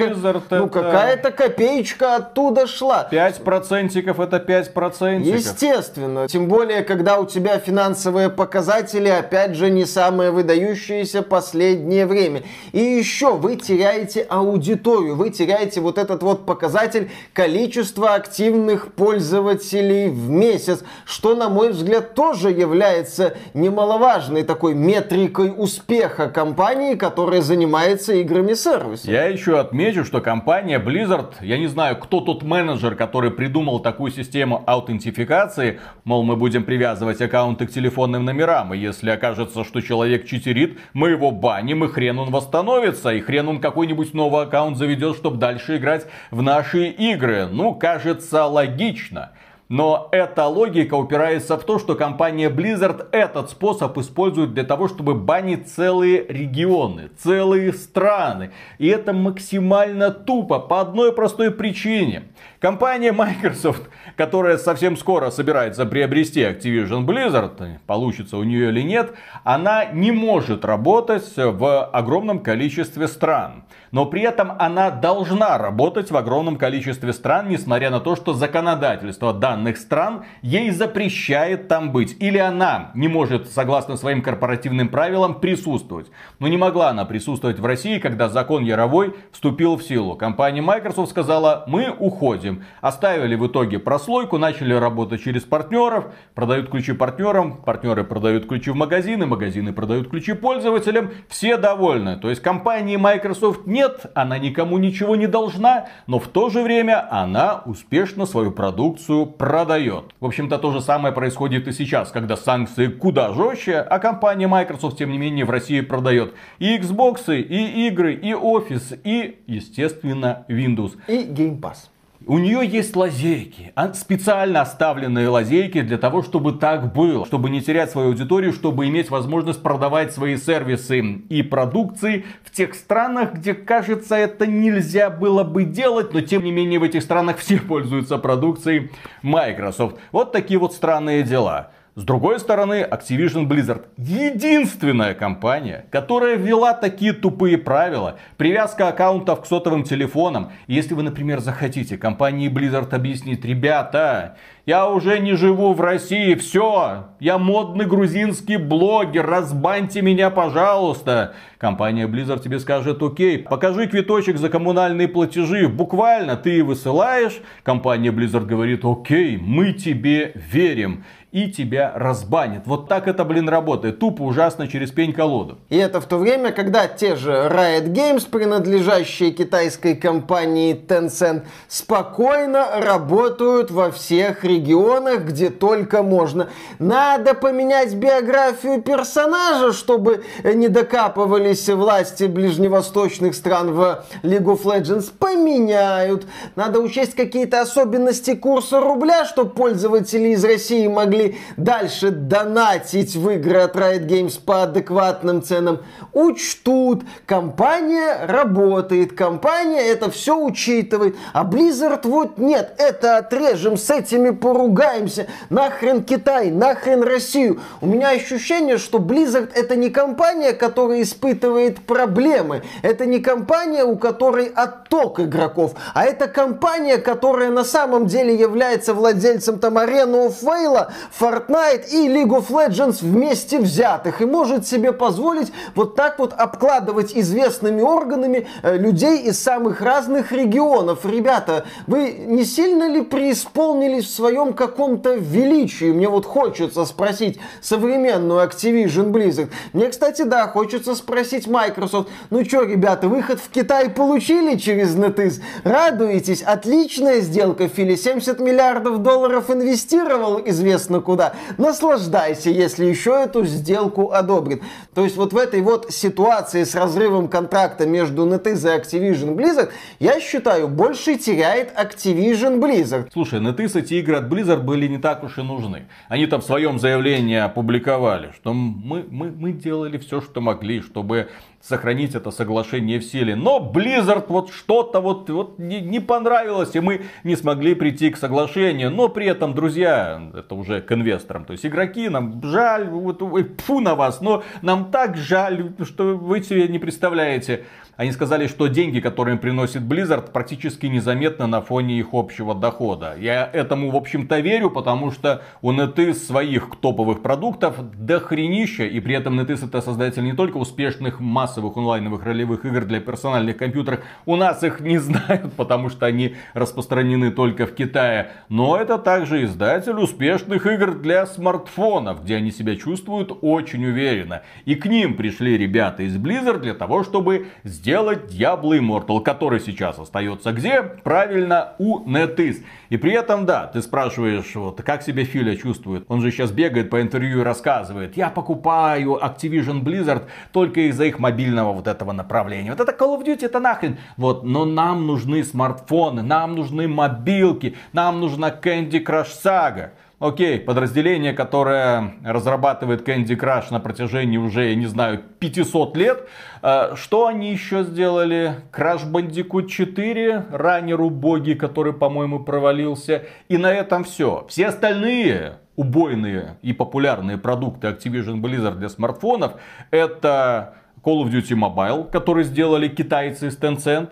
ну, 0.51 0.69
какая-то 0.69 1.31
копеечка 1.31 2.17
оттуда 2.17 2.67
шла. 2.67 3.05
5 3.05 3.45
процентиков 3.45 4.21
это 4.21 4.39
5 4.39 4.75
процентиков. 4.75 5.41
Естественно. 5.41 6.29
Тем 6.29 6.49
более, 6.49 6.83
когда 6.83 7.19
у 7.19 7.27
тебя 7.27 7.59
финансовые 7.59 8.31
показатели, 8.31 9.09
опять 9.09 9.55
же, 9.55 9.71
не 9.71 9.85
самые 9.85 10.31
выдающиеся 10.31 11.23
последнее 11.23 12.07
время. 12.07 12.43
И 12.73 12.81
еще 12.81 13.35
вы 13.35 13.57
теряете 13.57 14.23
аудиторию, 14.23 15.17
вы 15.17 15.31
теряете 15.31 15.81
вот 15.81 15.96
этот 15.99 16.23
вот 16.23 16.47
показатель 16.47 17.11
количества 17.33 18.15
активных 18.15 18.93
пользователей 18.93 20.09
в 20.09 20.29
месяц, 20.29 20.85
что, 21.05 21.35
на 21.35 21.49
мой 21.49 21.71
взгляд, 21.71 22.15
тоже 22.15 22.51
является 22.51 23.37
немаловажной 23.55 24.43
такой 24.43 24.75
метрикой 24.75 25.53
успеха 25.57 26.29
компании, 26.29 26.95
которая 26.95 27.43
занимается 27.43 28.15
играми 28.15 28.55
сервиса. 28.55 29.11
Я 29.11 29.25
еще 29.25 29.59
отмечу, 29.59 30.05
что 30.05 30.21
компания 30.21 30.79
Blizzard, 30.79 31.35
я 31.41 31.59
не 31.59 31.67
знаю, 31.67 31.97
кто 31.97 32.21
тот 32.21 32.43
менеджер, 32.43 32.95
который 32.95 33.31
придумал 33.31 33.81
такую 33.81 34.11
систему 34.11 34.63
аутентификации, 34.67 35.81
мол, 36.05 36.23
мы 36.23 36.37
будем 36.37 36.65
привязывать 36.65 37.21
аккаунты 37.21 37.67
к 37.67 37.73
телефонным 37.73 38.25
номерам, 38.25 38.75
и 38.75 38.79
если 38.79 39.11
окажется, 39.11 39.65
что 39.65 39.81
человек 39.81 40.27
читерит, 40.27 40.79
мы 40.93 41.11
его 41.11 41.31
баним, 41.31 41.85
и 41.85 41.89
хрен 41.89 42.19
он 42.19 42.31
восстановится, 42.31 43.11
и 43.11 43.21
хрен 43.21 43.49
он 43.49 43.61
какой-нибудь 43.61 44.15
новый 44.15 44.43
аккаунт 44.45 44.77
заведет, 44.77 45.17
чтобы 45.17 45.37
дальше 45.37 45.77
играть 45.77 45.86
в 46.31 46.43
наши 46.43 46.89
игры. 46.89 47.47
Ну, 47.47 47.75
кажется, 47.75 48.45
логично. 48.47 49.33
Но 49.69 50.09
эта 50.13 50.47
логика 50.47 50.95
упирается 50.95 51.57
в 51.57 51.65
то, 51.65 51.81
что 51.81 51.97
компания 51.97 52.51
Blizzard 52.51 53.09
этот 53.11 53.51
способ 53.51 53.99
использует 53.99 54.55
для 54.55 54.63
того, 54.63 54.87
чтобы 54.87 55.15
банить 55.15 55.69
целые 55.69 56.25
регионы, 56.25 57.11
целые 57.19 57.73
страны. 57.73 58.53
И 58.79 58.87
это 58.87 59.13
максимально 59.13 60.13
тупо 60.13 60.61
по 60.61 60.81
одной 60.81 61.13
простой 61.13 61.51
причине. 61.51 62.29
Компания 62.61 63.11
Microsoft, 63.11 63.83
которая 64.17 64.57
совсем 64.57 64.97
скоро 64.97 65.31
собирается 65.31 65.87
приобрести 65.87 66.41
Activision 66.41 67.05
Blizzard, 67.05 67.79
получится 67.87 68.39
у 68.39 68.43
нее 68.43 68.71
или 68.71 68.83
нет, 68.83 69.15
она 69.45 69.85
не 69.85 70.11
может 70.11 70.65
работать 70.65 71.33
в 71.37 71.85
огромном 71.85 72.41
количестве 72.41 73.09
стран. 73.09 73.65
Но 73.93 74.07
при 74.07 74.23
этом 74.23 74.53
она 74.59 74.91
должна 74.91 75.59
работать 75.59 76.11
в 76.11 76.17
огромном 76.17 76.57
количестве 76.57 77.13
стран, 77.13 77.49
несмотря 77.49 77.91
на 77.91 78.01
то, 78.01 78.17
что 78.17 78.35
законодательство 78.35 79.33
данных 79.33 79.77
стран 79.79 80.25
ей 80.43 80.71
запрещает 80.71 81.69
там 81.69 81.93
быть. 81.93 82.17
Или 82.21 82.39
она 82.39 82.91
не 82.95 83.09
может, 83.09 83.51
согласно 83.51 83.97
своим 83.97 84.23
корпоративным 84.23 84.89
правилам, 84.89 85.41
присутствовать. 85.41 86.11
Но 86.39 86.49
не 86.49 86.57
могла 86.57 86.91
она 86.91 87.05
присутствовать 87.05 87.59
в 87.59 87.65
России, 87.65 87.99
когда 87.99 88.29
закон 88.29 88.65
Яровой 88.65 89.15
вступил 89.33 89.77
в 89.77 89.83
силу. 89.83 90.17
Компания 90.17 90.63
Microsoft 90.63 91.11
сказала, 91.11 91.65
мы 91.67 91.91
уходим. 91.91 92.65
Оставили 92.81 93.35
в 93.35 93.47
итоге 93.47 93.79
прослойку, 94.07 94.39
начали 94.39 94.73
работать 94.73 95.25
через 95.25 95.43
партнеров, 95.43 96.05
продают 96.37 96.71
ключи 96.71 96.93
партнерам, 96.93 97.57
партнеры 97.57 98.05
продают 98.05 98.47
ключи 98.47 98.71
в 98.71 98.77
магазины, 98.77 99.27
магазины 99.27 99.73
продают 99.73 100.11
ключи 100.11 100.33
пользователям. 100.33 101.11
Все 101.29 101.57
довольны. 101.57 102.17
То 102.17 102.31
есть 102.31 102.41
компании 102.41 102.97
Microsoft 102.97 103.67
нет, 103.67 104.07
она 104.15 104.39
никому 104.39 104.79
ничего 104.79 105.17
не 105.17 105.27
должна, 105.27 105.87
но 106.07 106.21
в 106.21 106.29
то 106.29 106.51
же 106.51 106.63
время 106.63 107.05
она 107.11 107.63
успешно 107.67 108.27
свою 108.27 108.53
продукцию 108.53 109.27
продает. 109.27 110.15
В 110.21 110.27
общем-то, 110.27 110.59
то 110.59 110.71
же 110.71 110.81
самое 110.81 111.13
происходит 111.13 111.67
и 111.67 111.73
сейчас, 111.73 112.13
когда 112.13 112.37
санкции 112.37 112.87
куда 112.87 113.33
жестче, 113.33 113.79
а 113.81 113.99
компания 113.99 114.47
Microsoft, 114.47 114.99
тем 114.99 115.11
не 115.11 115.19
менее, 115.19 115.45
в 115.45 115.51
России 115.51 115.81
продает 115.81 116.33
и 116.61 116.79
Xbox, 116.79 117.37
и 117.37 117.89
игры, 117.89 118.15
и 118.15 118.31
Office, 118.31 119.01
и, 119.03 119.39
естественно, 119.49 120.45
Windows. 120.49 120.93
И 121.09 121.25
Game 121.25 121.61
Pass. 121.61 121.89
У 122.29 122.39
нее 122.39 122.67
есть 122.67 122.97
лазейки, 122.97 123.71
а, 123.77 123.95
специально 123.95 124.61
оставленные 124.61 125.29
лазейки 125.29 125.81
для 125.83 125.97
того, 125.97 126.25
чтобы 126.25 126.55
так 126.55 126.93
было, 126.93 127.25
чтобы 127.25 127.51
не 127.51 127.61
терять 127.61 127.93
свою 127.93 128.09
аудиторию, 128.09 128.53
чтобы 128.53 128.89
иметь 128.89 129.11
возможность 129.11 129.63
продавать 129.63 130.13
свои 130.13 130.37
сервисы 130.37 130.99
и 130.99 131.43
продукции 131.45 132.27
в 132.43 132.51
тех 132.51 132.75
странах, 132.75 133.35
где, 133.35 133.55
кажется, 133.55 134.17
это 134.17 134.45
нельзя 134.45 135.09
было 135.09 135.45
бы 135.45 135.63
делать, 135.63 136.13
но 136.15 136.21
тем 136.21 136.43
не 136.43 136.51
менее 136.51 136.81
в 136.81 136.83
этих 136.83 137.03
странах 137.03 137.39
все 137.39 137.61
пользуются 137.61 138.19
продукцией 138.19 138.91
Microsoft. 139.23 139.99
Вот 140.11 140.33
такие 140.33 140.59
вот 140.59 140.73
странные 140.73 141.23
дела. 141.23 141.71
С 141.99 142.05
другой 142.05 142.39
стороны, 142.41 142.83
Activision 142.83 143.49
Blizzard 143.49 143.87
единственная 143.97 145.15
компания, 145.15 145.87
которая 145.91 146.37
ввела 146.37 146.75
такие 146.75 147.15
тупые 147.15 147.57
правила. 147.57 148.19
Привязка 148.37 148.89
аккаунтов 148.89 149.41
к 149.41 149.47
сотовым 149.47 149.83
телефонам. 149.83 150.53
Если 150.67 150.93
вы, 150.93 151.05
например, 151.05 151.41
захотите 151.41 151.97
компании 151.97 152.51
Blizzard 152.51 152.95
объяснить, 152.95 153.47
ребята, 153.47 154.37
я 154.67 154.89
уже 154.91 155.21
не 155.21 155.35
живу 155.35 155.73
в 155.75 155.81
России, 155.81 156.35
все, 156.35 157.05
я 157.21 157.39
модный 157.39 157.87
грузинский 157.87 158.57
блогер, 158.57 159.25
разбаньте 159.25 160.03
меня, 160.03 160.29
пожалуйста. 160.29 161.35
Компания 161.59 162.09
Blizzard 162.09 162.43
тебе 162.43 162.59
скажет, 162.59 163.01
окей, 163.01 163.39
покажи 163.39 163.87
квиточек 163.87 164.39
за 164.39 164.49
коммунальные 164.49 165.07
платежи, 165.07 165.69
буквально 165.69 166.37
ты 166.37 166.65
высылаешь, 166.65 167.41
компания 167.63 168.11
Blizzard 168.11 168.47
говорит, 168.47 168.85
окей, 168.85 169.37
мы 169.37 169.73
тебе 169.73 170.33
верим 170.35 171.05
и 171.37 171.51
тебя 171.51 171.93
разбанит. 171.95 172.63
Вот 172.65 172.89
так 172.89 173.07
это, 173.07 173.23
блин, 173.27 173.49
работает. 173.51 173.99
Тупо, 173.99 174.23
ужасно, 174.23 174.69
через 174.69 174.91
пень-колоду. 174.91 175.59
И 175.69 175.77
это 175.77 176.01
в 176.01 176.07
то 176.07 176.17
время, 176.17 176.51
когда 176.51 176.89
те 176.89 177.15
же 177.15 177.31
Riot 177.31 177.93
Games, 177.93 178.27
принадлежащие 178.27 179.33
китайской 179.33 179.95
компании 179.97 180.75
Tencent, 180.75 181.45
спокойно 181.69 182.81
работают 182.81 183.71
во 183.71 183.91
всех 183.91 184.45
регионах, 184.45 184.56
где 184.59 185.51
только 185.51 186.03
можно. 186.03 186.49
Надо 186.79 187.35
поменять 187.35 187.95
биографию 187.95 188.83
персонажа, 188.83 189.73
чтобы 189.73 190.25
не 190.45 190.69
докапывались 190.69 191.69
власти 191.69 192.25
ближневосточных 192.25 193.35
стран 193.35 193.73
в 193.73 194.05
League 194.23 194.45
of 194.45 194.63
Legends. 194.65 195.11
Поменяют. 195.19 196.27
Надо 196.55 196.81
учесть 196.81 197.15
какие-то 197.15 197.61
особенности 197.61 198.35
курса 198.35 198.81
рубля, 198.81 199.25
чтобы 199.25 199.51
пользователи 199.51 200.29
из 200.29 200.45
России 200.45 200.87
могли 200.87 201.39
дальше 201.57 202.11
донатить 202.11 203.15
в 203.17 203.31
игры 203.31 203.61
от 203.61 203.77
Riot 203.77 204.07
Games 204.07 204.41
по 204.43 204.63
адекватным 204.63 205.43
ценам, 205.43 205.81
учтут. 206.13 207.03
Компания 207.27 208.27
работает, 208.27 209.13
компания 209.13 209.81
это 209.81 210.11
все 210.11 210.39
учитывает. 210.39 211.17
А 211.33 211.45
Blizzard 211.45 212.01
вот 212.05 212.39
нет, 212.39 212.75
это 212.79 213.19
отрежем, 213.19 213.77
с 213.77 213.91
этими 213.91 214.31
поругаемся. 214.47 215.27
Нахрен 215.51 216.05
Китай, 216.05 216.53
нахрен 216.53 217.03
Россию. 217.03 217.59
У 217.81 217.87
меня 217.87 218.11
ощущение, 218.11 218.79
что 218.79 218.99
Blizzard 218.99 219.51
это 219.53 219.75
не 219.75 219.91
компания, 219.91 220.53
которая 220.53 221.03
испытывает 221.03 221.81
проблемы. 221.81 222.63
Это 222.83 223.07
не 223.07 223.19
компания, 223.19 223.83
у 223.83 223.97
которой 223.97 224.47
отток 224.47 225.19
игроков, 225.19 225.73
а 225.95 226.05
это 226.05 226.29
компания, 226.29 226.99
которая 226.99 227.51
на 227.51 227.65
самом 227.65 228.07
деле 228.07 228.37
является 228.37 228.95
владельцем 228.95 229.59
там 229.59 229.79
Arena 229.79 230.29
of 230.29 230.35
Veil, 230.43 230.93
Fortnite 231.19 231.89
и 231.91 232.07
League 232.07 232.31
of 232.31 232.47
Legends 232.49 232.99
вместе 233.01 233.59
взятых 233.59 234.21
и 234.21 234.27
может 234.27 234.65
себе 234.65 234.93
позволить 234.93 235.53
вот 235.75 235.97
так 235.97 236.21
вот 236.21 236.33
обкладывать 236.33 237.17
известными 237.17 237.83
органами 237.83 238.47
э, 238.63 238.77
людей 238.77 239.23
из 239.23 239.43
самых 239.43 239.81
разных 239.81 240.31
регионов. 240.31 241.05
Ребята, 241.05 241.65
вы 241.89 242.13
не 242.13 242.45
сильно 242.45 242.89
ли 242.89 243.03
преисполнились 243.03 244.05
в 244.05 244.15
своем 244.15 244.36
каком-то 244.55 245.15
величии? 245.15 245.93
Мне 245.93 246.09
вот 246.09 246.27
хочется 246.27 246.85
спросить 246.85 247.39
современную 247.61 248.47
Activision 248.47 249.11
Blizzard. 249.11 249.51
Мне, 249.73 249.89
кстати, 249.89 250.23
да, 250.23 250.47
хочется 250.49 250.95
спросить 250.95 251.47
Microsoft. 251.47 252.09
Ну 252.31 252.45
что, 252.45 252.63
ребята, 252.63 253.09
выход 253.09 253.41
в 253.41 253.51
Китай 253.51 253.91
получили 253.91 254.57
через 254.57 254.95
NetEase? 254.97 255.41
Радуетесь? 255.65 256.43
Отличная 256.43 257.21
сделка. 257.21 257.69
Фили 257.69 257.95
70 257.95 258.41
миллиардов 258.41 259.03
долларов 259.03 259.51
инвестировал 259.51 260.41
известно 260.45 261.01
куда. 261.01 261.35
Наслаждайся, 261.59 262.51
если 262.51 262.85
еще 262.85 263.13
эту 263.13 263.45
сделку 263.45 264.13
одобрит. 264.13 264.63
То 264.95 265.05
есть 265.05 265.17
вот 265.17 265.33
в 265.33 265.37
этой 265.37 265.61
вот 265.61 265.93
ситуации 265.93 266.65
с 266.65 266.75
разрывом 266.75 267.29
контракта 267.29 267.87
между 267.87 268.27
NetEase 268.27 268.47
и 268.47 268.81
Activision 268.81 269.35
Blizzard, 269.35 269.71
я 269.99 270.21
считаю, 270.21 270.69
больше 270.69 271.17
теряет 271.17 271.73
Activision 271.77 272.59
Blizzard. 272.59 273.09
Слушай, 273.13 273.41
NetEase 273.41 273.81
эти 273.81 273.95
игры 273.95 274.17
от 274.27 274.33
Blizzard 274.33 274.63
были 274.63 274.87
не 274.87 274.99
так 274.99 275.25
уж 275.25 275.39
и 275.39 275.43
нужны. 275.43 275.87
Они 276.09 276.27
там 276.27 276.41
в 276.41 276.45
своем 276.45 276.79
заявлении 276.79 277.37
опубликовали, 277.37 278.33
что 278.37 278.53
мы, 278.53 279.05
мы, 279.11 279.31
мы 279.31 279.53
делали 279.53 279.99
все, 279.99 280.21
что 280.21 280.41
могли, 280.41 280.81
чтобы 280.81 281.29
сохранить 281.67 282.15
это 282.15 282.31
соглашение 282.31 283.01
в 283.01 283.05
силе. 283.05 283.35
Но 283.35 283.59
Blizzard 283.75 284.27
вот 284.29 284.51
что-то 284.51 285.01
вот, 285.01 285.29
вот 285.31 285.59
не, 285.59 285.81
не 285.81 286.01
понравилось, 286.01 286.75
и 286.75 286.81
мы 286.81 287.03
не 287.25 287.37
смогли 287.37 287.75
прийти 287.75 288.11
к 288.11 288.17
соглашению. 288.17 288.91
Но 288.91 289.09
при 289.09 289.27
этом, 289.27 289.55
друзья, 289.55 290.31
это 290.35 290.55
уже 290.55 290.81
к 290.81 290.93
инвесторам, 290.93 291.45
то 291.45 291.53
есть 291.53 291.67
игроки, 291.67 292.09
нам 292.09 292.41
жаль, 292.43 292.89
вот, 292.89 293.23
фу 293.63 293.81
на 293.81 293.95
вас, 293.95 294.21
но 294.21 294.45
нам 294.63 294.91
так 294.91 295.17
жаль, 295.17 295.73
что 295.83 296.17
вы 296.17 296.43
себе 296.43 296.69
не 296.69 296.79
представляете. 296.79 297.65
Они 297.97 298.13
сказали, 298.13 298.47
что 298.47 298.67
деньги, 298.67 299.01
которые 299.01 299.37
им 299.37 299.41
приносит 299.41 299.83
Blizzard, 299.83 300.31
практически 300.31 300.85
незаметны 300.85 301.47
на 301.47 301.63
фоне 301.63 301.99
их 301.99 302.09
общего 302.13 302.55
дохода. 302.55 303.17
Я 303.19 303.49
этому, 303.51 303.91
в 303.91 303.97
общем-то, 303.97 304.39
верю, 304.41 304.71
потому 304.71 305.11
что 305.11 305.43
у 305.63 305.73
NetEase 305.73 306.15
своих 306.15 306.77
топовых 306.79 307.23
продуктов 307.23 307.77
дохренища, 307.99 308.85
и 308.85 309.01
при 309.01 309.15
этом 309.15 309.41
NetEase 309.41 309.67
это 309.67 309.81
создатель 309.81 310.25
не 310.25 310.35
только 310.35 310.59
успешных 310.59 311.21
массовых 311.57 311.77
онлайновых 311.77 312.25
ролевых 312.25 312.65
игр 312.65 312.85
для 312.85 313.01
персональных 313.01 313.57
компьютеров, 313.57 314.01
у 314.27 314.37
нас 314.37 314.63
их 314.63 314.81
не 314.81 314.99
знают, 315.07 315.53
потому 315.57 315.89
что 315.89 316.07
они 316.07 316.37
распространены 316.55 317.31
только 317.31 317.67
в 317.67 317.75
Китае, 317.75 318.33
но 318.49 318.77
это 318.77 318.99
также 318.99 319.45
издатель 319.45 319.99
успешных 319.99 320.67
игр 320.67 320.95
для 320.95 321.27
смартфонов, 321.27 322.25
где 322.25 322.37
они 322.37 322.51
себя 322.51 322.77
чувствуют 322.77 323.39
очень 323.41 323.87
уверенно. 323.87 324.43
И 324.67 324.75
к 324.75 324.87
ним 324.87 325.17
пришли 325.17 325.57
ребята 325.57 326.03
из 326.03 326.17
Blizzard 326.17 326.61
для 326.61 326.75
того, 326.75 327.05
чтобы 327.05 327.47
сделать 327.65 328.31
Diablo 328.31 328.79
Immortal, 328.79 329.23
который 329.23 329.61
сейчас 329.61 329.99
остается 329.99 330.53
где? 330.53 330.83
Правильно, 330.83 331.73
у 331.79 332.05
NetEase. 332.05 332.63
И 332.91 332.97
при 332.99 333.13
этом, 333.13 333.47
да, 333.47 333.67
ты 333.67 333.81
спрашиваешь, 333.81 334.55
вот, 334.55 334.83
как 334.83 335.03
себя 335.03 335.25
Филя 335.25 335.57
чувствует. 335.57 336.05
Он 336.09 336.21
же 336.21 336.31
сейчас 336.31 336.51
бегает 336.51 336.91
по 336.91 337.01
интервью 337.01 337.41
и 337.41 337.43
рассказывает, 337.43 338.17
я 338.17 338.29
покупаю 338.29 339.19
Activision 339.23 339.83
Blizzard 339.83 340.25
только 340.53 340.89
из-за 340.89 341.05
их 341.05 341.19
мобильного 341.47 341.73
вот 341.73 341.87
этого 341.87 342.13
направления. 342.13 342.71
Вот 342.71 342.81
это 342.81 342.93
Call 342.93 343.19
of 343.19 343.25
Duty, 343.25 343.47
это 343.47 343.61
нахрен. 343.61 343.99
Вот, 344.17 344.45
но 344.45 344.65
нам 344.65 345.07
нужны 345.07 345.45
смартфоны, 345.45 346.23
нам 346.23 346.55
нужны 346.55 346.89
мобилки, 346.89 347.77
нам 347.93 348.21
нужна 348.21 348.51
Candy 348.51 349.05
Crush 349.05 349.31
Saga. 349.45 349.91
Окей, 350.19 350.59
подразделение, 350.59 351.35
которое 351.35 352.15
разрабатывает 352.25 353.07
Candy 353.07 353.39
Crush 353.39 353.67
на 353.71 353.81
протяжении 353.81 354.39
уже, 354.39 354.71
я 354.71 354.75
не 354.75 354.87
знаю, 354.87 355.23
500 355.39 355.97
лет. 355.97 356.29
Э, 356.63 356.95
что 356.97 357.27
они 357.27 357.53
еще 357.53 357.85
сделали? 357.85 358.57
Crash 358.73 359.05
Bandicoot 359.11 359.67
4, 359.67 360.47
раннер 360.51 361.01
убогий, 361.03 361.55
который, 361.55 361.93
по-моему, 361.93 362.41
провалился. 362.41 363.25
И 363.51 363.59
на 363.59 363.71
этом 363.71 364.05
все. 364.05 364.47
Все 364.49 364.69
остальные 364.69 365.59
убойные 365.77 366.57
и 366.63 366.73
популярные 366.73 367.37
продукты 367.37 367.89
Activision 367.89 368.41
Blizzard 368.41 368.77
для 368.77 368.89
смартфонов 368.89 369.53
это 369.91 370.75
Call 371.07 371.23
of 371.23 371.31
Duty 371.31 371.55
Mobile, 371.55 372.11
который 372.11 372.43
сделали 372.43 372.89
китайцы 372.89 373.47
из 373.47 373.57
Tencent 373.57 374.11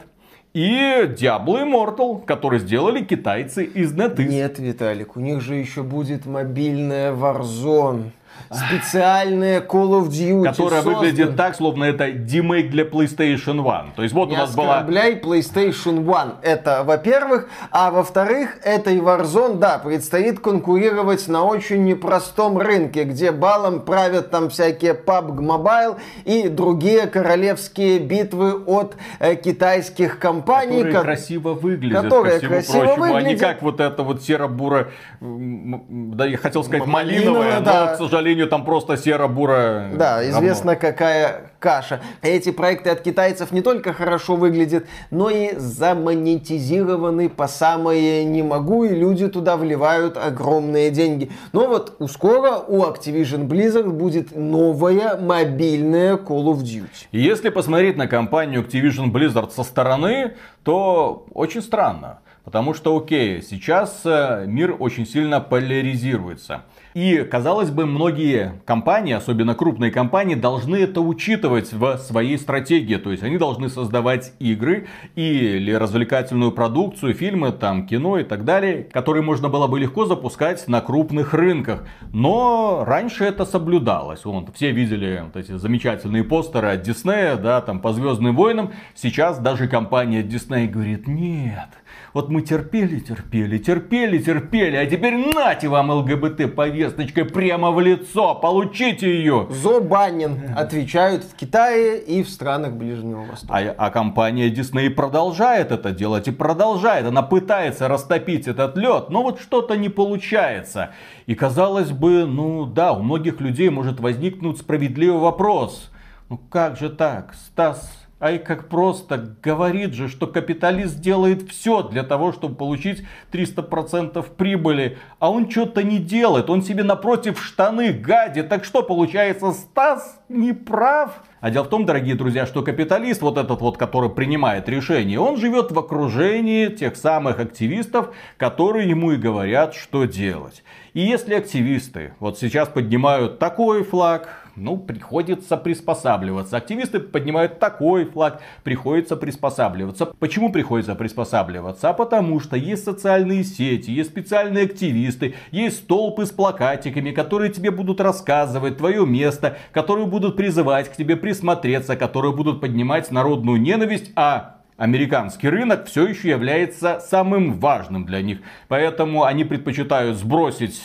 и 0.52 1.08
Diablo 1.18 1.60
Immortal, 1.60 2.24
который 2.24 2.60
сделали 2.60 3.02
китайцы 3.02 3.64
из 3.64 3.92
NetEase. 3.92 4.28
Нет, 4.28 4.60
Виталик, 4.60 5.16
у 5.16 5.20
них 5.20 5.40
же 5.40 5.56
еще 5.56 5.82
будет 5.82 6.24
мобильная 6.24 7.12
Warzone 7.12 8.12
специальная 8.50 9.60
Call 9.60 10.02
of 10.02 10.08
Duty. 10.08 10.44
Которая 10.44 10.82
создан... 10.82 11.00
выглядит 11.00 11.36
так, 11.36 11.56
словно 11.56 11.84
это 11.84 12.10
демейк 12.10 12.70
для 12.70 12.84
PlayStation 12.84 13.62
One. 13.62 13.88
То 13.96 14.02
есть 14.02 14.14
вот 14.14 14.28
Не 14.28 14.36
у 14.36 14.38
нас 14.38 14.54
была... 14.54 14.82
PlayStation 14.82 16.04
One. 16.04 16.34
Это, 16.42 16.82
во-первых. 16.84 17.48
А 17.70 17.90
во-вторых, 17.90 18.58
этой 18.62 18.98
Warzone, 18.98 19.58
да, 19.58 19.78
предстоит 19.78 20.40
конкурировать 20.40 21.26
на 21.28 21.44
очень 21.44 21.84
непростом 21.84 22.58
рынке, 22.58 23.04
где 23.04 23.32
балом 23.32 23.80
правят 23.80 24.30
там 24.30 24.50
всякие 24.50 24.94
PUBG 24.94 25.38
Mobile 25.38 25.96
и 26.24 26.48
другие 26.48 27.06
королевские 27.06 27.98
битвы 27.98 28.54
от 28.66 28.96
э, 29.18 29.34
китайских 29.36 30.18
компаний. 30.18 30.82
Которые 30.82 30.94
ко... 30.94 31.02
красиво 31.02 31.54
выглядят, 31.54 32.02
которые 32.02 32.40
красиво 32.40 32.84
прочему. 32.84 32.96
выглядят. 32.96 33.26
А 33.26 33.32
не 33.32 33.36
как 33.36 33.62
вот 33.62 33.80
это 33.80 34.02
вот 34.02 34.22
серо-буро, 34.22 34.88
да, 35.20 36.26
я 36.26 36.36
хотел 36.36 36.64
сказать 36.64 36.86
малиновое, 36.86 37.60
да. 37.60 37.86
но, 37.86 37.94
к 37.94 37.98
сожалению, 37.98 38.23
сожалению, 38.24 38.48
там 38.48 38.64
просто 38.64 38.96
серо-буро. 38.96 39.90
Да, 39.96 40.26
известно 40.30 40.76
какая 40.76 41.50
каша. 41.58 42.00
Эти 42.22 42.52
проекты 42.52 42.88
от 42.88 43.02
китайцев 43.02 43.52
не 43.52 43.60
только 43.60 43.92
хорошо 43.92 44.36
выглядят, 44.36 44.86
но 45.10 45.28
и 45.28 45.54
замонетизированы 45.56 47.28
по 47.28 47.46
самое 47.48 48.24
не 48.24 48.42
могу, 48.42 48.84
и 48.84 48.88
люди 48.88 49.28
туда 49.28 49.58
вливают 49.58 50.16
огромные 50.16 50.90
деньги. 50.90 51.30
Но 51.52 51.66
вот 51.66 51.96
скоро 52.08 52.56
у 52.66 52.84
Activision 52.84 53.46
Blizzard 53.46 53.90
будет 53.90 54.34
новая 54.34 55.18
мобильная 55.18 56.16
Call 56.16 56.46
of 56.46 56.62
Duty. 56.62 57.08
Если 57.12 57.50
посмотреть 57.50 57.98
на 57.98 58.06
компанию 58.06 58.62
Activision 58.62 59.12
Blizzard 59.12 59.50
со 59.50 59.64
стороны, 59.64 60.34
то 60.62 61.26
очень 61.34 61.60
странно. 61.60 62.20
Потому 62.44 62.74
что, 62.74 62.96
окей, 62.96 63.42
сейчас 63.42 64.02
э, 64.04 64.44
мир 64.46 64.76
очень 64.78 65.06
сильно 65.06 65.40
поляризируется. 65.40 66.64
И, 66.94 67.26
казалось 67.28 67.70
бы, 67.70 67.86
многие 67.86 68.62
компании, 68.64 69.14
особенно 69.14 69.56
крупные 69.56 69.90
компании, 69.90 70.36
должны 70.36 70.76
это 70.76 71.00
учитывать 71.00 71.72
в 71.72 71.98
своей 71.98 72.38
стратегии. 72.38 72.96
То 72.96 73.10
есть 73.10 73.24
они 73.24 73.36
должны 73.36 73.68
создавать 73.68 74.32
игры 74.38 74.86
или 75.16 75.72
развлекательную 75.72 76.52
продукцию, 76.52 77.14
фильмы, 77.14 77.50
там, 77.50 77.88
кино 77.88 78.18
и 78.18 78.22
так 78.22 78.44
далее, 78.44 78.84
которые 78.92 79.24
можно 79.24 79.48
было 79.48 79.66
бы 79.66 79.80
легко 79.80 80.06
запускать 80.06 80.68
на 80.68 80.80
крупных 80.80 81.34
рынках. 81.34 81.84
Но 82.12 82.84
раньше 82.86 83.24
это 83.24 83.44
соблюдалось. 83.44 84.24
Вон, 84.24 84.46
все 84.54 84.70
видели 84.70 85.24
вот 85.24 85.36
эти 85.36 85.56
замечательные 85.56 86.22
постеры 86.22 86.68
от 86.68 86.82
Диснея, 86.82 87.34
да, 87.34 87.60
там, 87.60 87.80
по 87.80 87.92
Звездным 87.92 88.36
войнам. 88.36 88.72
Сейчас 88.94 89.40
даже 89.40 89.66
компания 89.66 90.22
Disney 90.22 90.68
говорит, 90.68 91.08
нет, 91.08 91.70
вот 92.14 92.28
мы 92.30 92.42
терпели, 92.42 93.00
терпели, 93.00 93.58
терпели, 93.58 94.18
терпели, 94.18 94.76
а 94.76 94.86
теперь 94.86 95.16
нате 95.34 95.66
вам 95.66 95.90
ЛГБТ 95.90 96.54
повесточкой 96.54 97.24
прямо 97.24 97.72
в 97.72 97.80
лицо, 97.80 98.36
получите 98.36 99.12
ее. 99.12 99.48
Зобанин, 99.50 100.54
отвечают 100.56 101.24
в 101.24 101.34
Китае 101.34 102.00
и 102.00 102.22
в 102.22 102.28
странах 102.28 102.74
Ближнего 102.74 103.24
Востока. 103.24 103.52
А, 103.52 103.86
а 103.86 103.90
компания 103.90 104.48
Disney 104.48 104.90
продолжает 104.90 105.72
это 105.72 105.90
делать 105.90 106.28
и 106.28 106.30
продолжает. 106.30 107.04
Она 107.04 107.22
пытается 107.22 107.88
растопить 107.88 108.46
этот 108.46 108.76
лед, 108.76 109.10
но 109.10 109.22
вот 109.22 109.40
что-то 109.40 109.76
не 109.76 109.88
получается. 109.88 110.90
И 111.26 111.34
казалось 111.34 111.90
бы, 111.90 112.26
ну 112.26 112.64
да, 112.64 112.92
у 112.92 113.02
многих 113.02 113.40
людей 113.40 113.70
может 113.70 113.98
возникнуть 113.98 114.58
справедливый 114.58 115.18
вопрос. 115.18 115.90
Ну 116.28 116.38
как 116.38 116.76
же 116.78 116.90
так, 116.90 117.34
Стас 117.34 118.03
Ай, 118.24 118.38
как 118.38 118.70
просто 118.70 119.36
говорит 119.42 119.92
же, 119.92 120.08
что 120.08 120.26
капиталист 120.26 120.98
делает 120.98 121.46
все 121.50 121.82
для 121.82 122.02
того, 122.02 122.32
чтобы 122.32 122.54
получить 122.54 123.04
300% 123.30 124.24
прибыли. 124.34 124.96
А 125.18 125.30
он 125.30 125.50
что-то 125.50 125.82
не 125.82 125.98
делает. 125.98 126.48
Он 126.48 126.62
себе 126.62 126.84
напротив 126.84 127.38
штаны 127.38 127.92
гадит. 127.92 128.48
Так 128.48 128.64
что 128.64 128.82
получается, 128.82 129.52
Стас 129.52 130.22
не 130.30 130.54
прав? 130.54 131.22
А 131.42 131.50
дело 131.50 131.64
в 131.64 131.68
том, 131.68 131.84
дорогие 131.84 132.14
друзья, 132.14 132.46
что 132.46 132.62
капиталист, 132.62 133.20
вот 133.20 133.36
этот 133.36 133.60
вот, 133.60 133.76
который 133.76 134.08
принимает 134.08 134.70
решения, 134.70 135.20
он 135.20 135.36
живет 135.36 135.70
в 135.70 135.78
окружении 135.78 136.68
тех 136.68 136.96
самых 136.96 137.38
активистов, 137.38 138.14
которые 138.38 138.88
ему 138.88 139.12
и 139.12 139.16
говорят, 139.16 139.74
что 139.74 140.06
делать. 140.06 140.64
И 140.94 141.00
если 141.00 141.34
активисты 141.34 142.14
вот 142.20 142.38
сейчас 142.38 142.70
поднимают 142.70 143.38
такой 143.38 143.84
флаг, 143.84 144.43
ну, 144.56 144.76
приходится 144.76 145.56
приспосабливаться. 145.56 146.56
Активисты 146.56 147.00
поднимают 147.00 147.58
такой 147.58 148.04
флаг, 148.04 148.40
приходится 148.62 149.16
приспосабливаться. 149.16 150.06
Почему 150.06 150.52
приходится 150.52 150.94
приспосабливаться? 150.94 151.90
А 151.90 151.92
потому 151.92 152.40
что 152.40 152.56
есть 152.56 152.84
социальные 152.84 153.44
сети, 153.44 153.90
есть 153.90 154.10
специальные 154.10 154.66
активисты, 154.66 155.34
есть 155.50 155.78
столпы 155.78 156.26
с 156.26 156.30
плакатиками, 156.30 157.10
которые 157.10 157.52
тебе 157.52 157.70
будут 157.70 158.00
рассказывать 158.00 158.78
твое 158.78 159.06
место, 159.06 159.56
которые 159.72 160.06
будут 160.06 160.36
призывать 160.36 160.90
к 160.90 160.96
тебе 160.96 161.16
присмотреться, 161.16 161.96
которые 161.96 162.34
будут 162.34 162.60
поднимать 162.60 163.10
народную 163.10 163.60
ненависть, 163.60 164.12
а 164.14 164.56
Американский 164.76 165.48
рынок 165.48 165.86
все 165.86 166.04
еще 166.04 166.30
является 166.30 166.98
самым 166.98 167.60
важным 167.60 168.04
для 168.04 168.20
них. 168.22 168.40
Поэтому 168.66 169.22
они 169.22 169.44
предпочитают 169.44 170.18
сбросить 170.18 170.82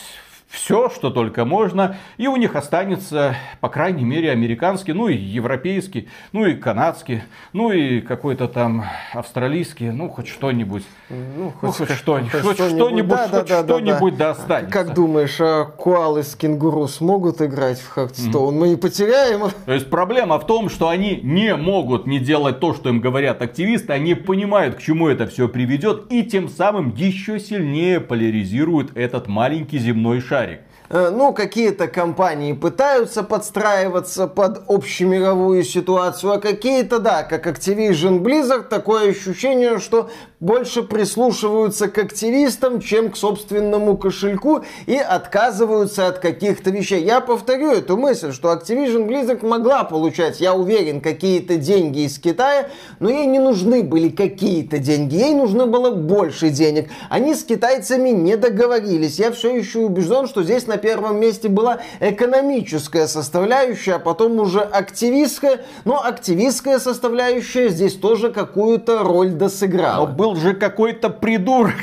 все, 0.50 0.90
что 0.90 1.10
только 1.10 1.44
можно, 1.44 1.96
и 2.16 2.26
у 2.26 2.34
них 2.34 2.56
останется, 2.56 3.36
по 3.60 3.68
крайней 3.68 4.04
мере, 4.04 4.32
американский, 4.32 4.92
ну 4.92 5.06
и 5.06 5.16
европейский, 5.16 6.08
ну 6.32 6.44
и 6.44 6.54
канадский, 6.54 7.22
ну 7.52 7.70
и 7.70 8.00
какой-то 8.00 8.48
там 8.48 8.84
австралийский, 9.14 9.90
ну 9.90 10.08
хоть 10.08 10.26
что-нибудь. 10.26 10.82
Ну, 11.08 11.52
хоть, 11.52 11.78
ну, 11.78 11.86
хоть 11.86 11.96
что-нибудь, 11.96 12.40
хоть 12.40 12.56
что-нибудь, 12.56 13.08
да, 13.08 13.28
хоть 13.28 13.48
да, 13.48 13.62
что-нибудь 13.62 14.16
да, 14.16 14.18
да, 14.18 14.34
да 14.34 14.40
останется. 14.40 14.72
Как 14.72 14.94
думаешь, 14.94 15.40
а 15.40 15.66
коалы 15.66 16.24
с 16.24 16.34
кенгуру 16.34 16.88
смогут 16.88 17.40
играть 17.40 17.78
в 17.78 17.88
Хардстоун? 17.88 18.56
Mm-hmm. 18.56 18.58
Мы 18.58 18.68
не 18.70 18.76
потеряем 18.76 19.50
То 19.66 19.72
есть 19.72 19.88
проблема 19.88 20.40
в 20.40 20.46
том, 20.46 20.68
что 20.68 20.88
они 20.88 21.20
не 21.22 21.54
могут 21.54 22.08
не 22.08 22.18
делать 22.18 22.58
то, 22.58 22.74
что 22.74 22.88
им 22.88 23.00
говорят 23.00 23.40
активисты, 23.40 23.92
они 23.92 24.14
понимают, 24.14 24.76
к 24.76 24.82
чему 24.82 25.06
это 25.06 25.28
все 25.28 25.48
приведет, 25.48 26.10
и 26.10 26.24
тем 26.24 26.48
самым 26.48 26.92
еще 26.96 27.38
сильнее 27.38 28.00
поляризируют 28.00 28.96
этот 28.96 29.28
маленький 29.28 29.78
земной 29.78 30.20
шар 30.20 30.39
шарик. 30.40 30.60
Э, 30.92 31.10
ну, 31.10 31.32
какие-то 31.32 31.86
компании 31.86 32.52
пытаются 32.52 33.22
подстраиваться 33.22 34.26
под 34.26 34.64
общемировую 34.68 35.62
ситуацию, 35.62 36.32
а 36.32 36.40
какие-то, 36.40 36.98
да, 36.98 37.22
как 37.22 37.46
Activision 37.46 38.18
Blizzard, 38.18 38.64
такое 38.64 39.10
ощущение, 39.10 39.78
что 39.78 40.10
больше 40.40 40.82
прислушиваются 40.82 41.86
к 41.86 41.96
активистам, 41.98 42.80
чем 42.80 43.12
к 43.12 43.16
собственному 43.16 43.96
кошельку 43.96 44.64
и 44.86 44.96
отказываются 44.96 46.08
от 46.08 46.18
каких-то 46.18 46.70
вещей. 46.70 47.04
Я 47.04 47.20
повторю 47.20 47.70
эту 47.70 47.96
мысль, 47.96 48.32
что 48.32 48.52
Activision 48.52 49.06
Blizzard 49.06 49.46
могла 49.46 49.84
получать, 49.84 50.40
я 50.40 50.54
уверен, 50.54 51.00
какие-то 51.00 51.56
деньги 51.56 52.00
из 52.00 52.18
Китая, 52.18 52.68
но 52.98 53.10
ей 53.10 53.26
не 53.26 53.38
нужны 53.38 53.84
были 53.84 54.08
какие-то 54.08 54.78
деньги, 54.78 55.14
ей 55.14 55.34
нужно 55.34 55.66
было 55.66 55.92
больше 55.92 56.48
денег. 56.50 56.88
Они 57.10 57.36
с 57.36 57.44
китайцами 57.44 58.08
не 58.08 58.36
договорились. 58.36 59.20
Я 59.20 59.30
все 59.30 59.54
еще 59.54 59.80
убежден, 59.80 60.26
что 60.26 60.42
здесь 60.42 60.66
на 60.66 60.79
первом 60.80 61.20
месте 61.20 61.48
была 61.48 61.78
экономическая 62.00 63.06
составляющая, 63.06 63.94
а 63.94 63.98
потом 63.98 64.38
уже 64.40 64.60
активистская, 64.60 65.60
но 65.84 66.04
активистская 66.04 66.78
составляющая 66.78 67.68
здесь 67.68 67.94
тоже 67.94 68.32
какую-то 68.32 69.02
роль 69.02 69.30
досыграла. 69.30 70.06
Но 70.06 70.12
был 70.12 70.36
же 70.36 70.54
какой-то 70.54 71.10
придурок, 71.10 71.76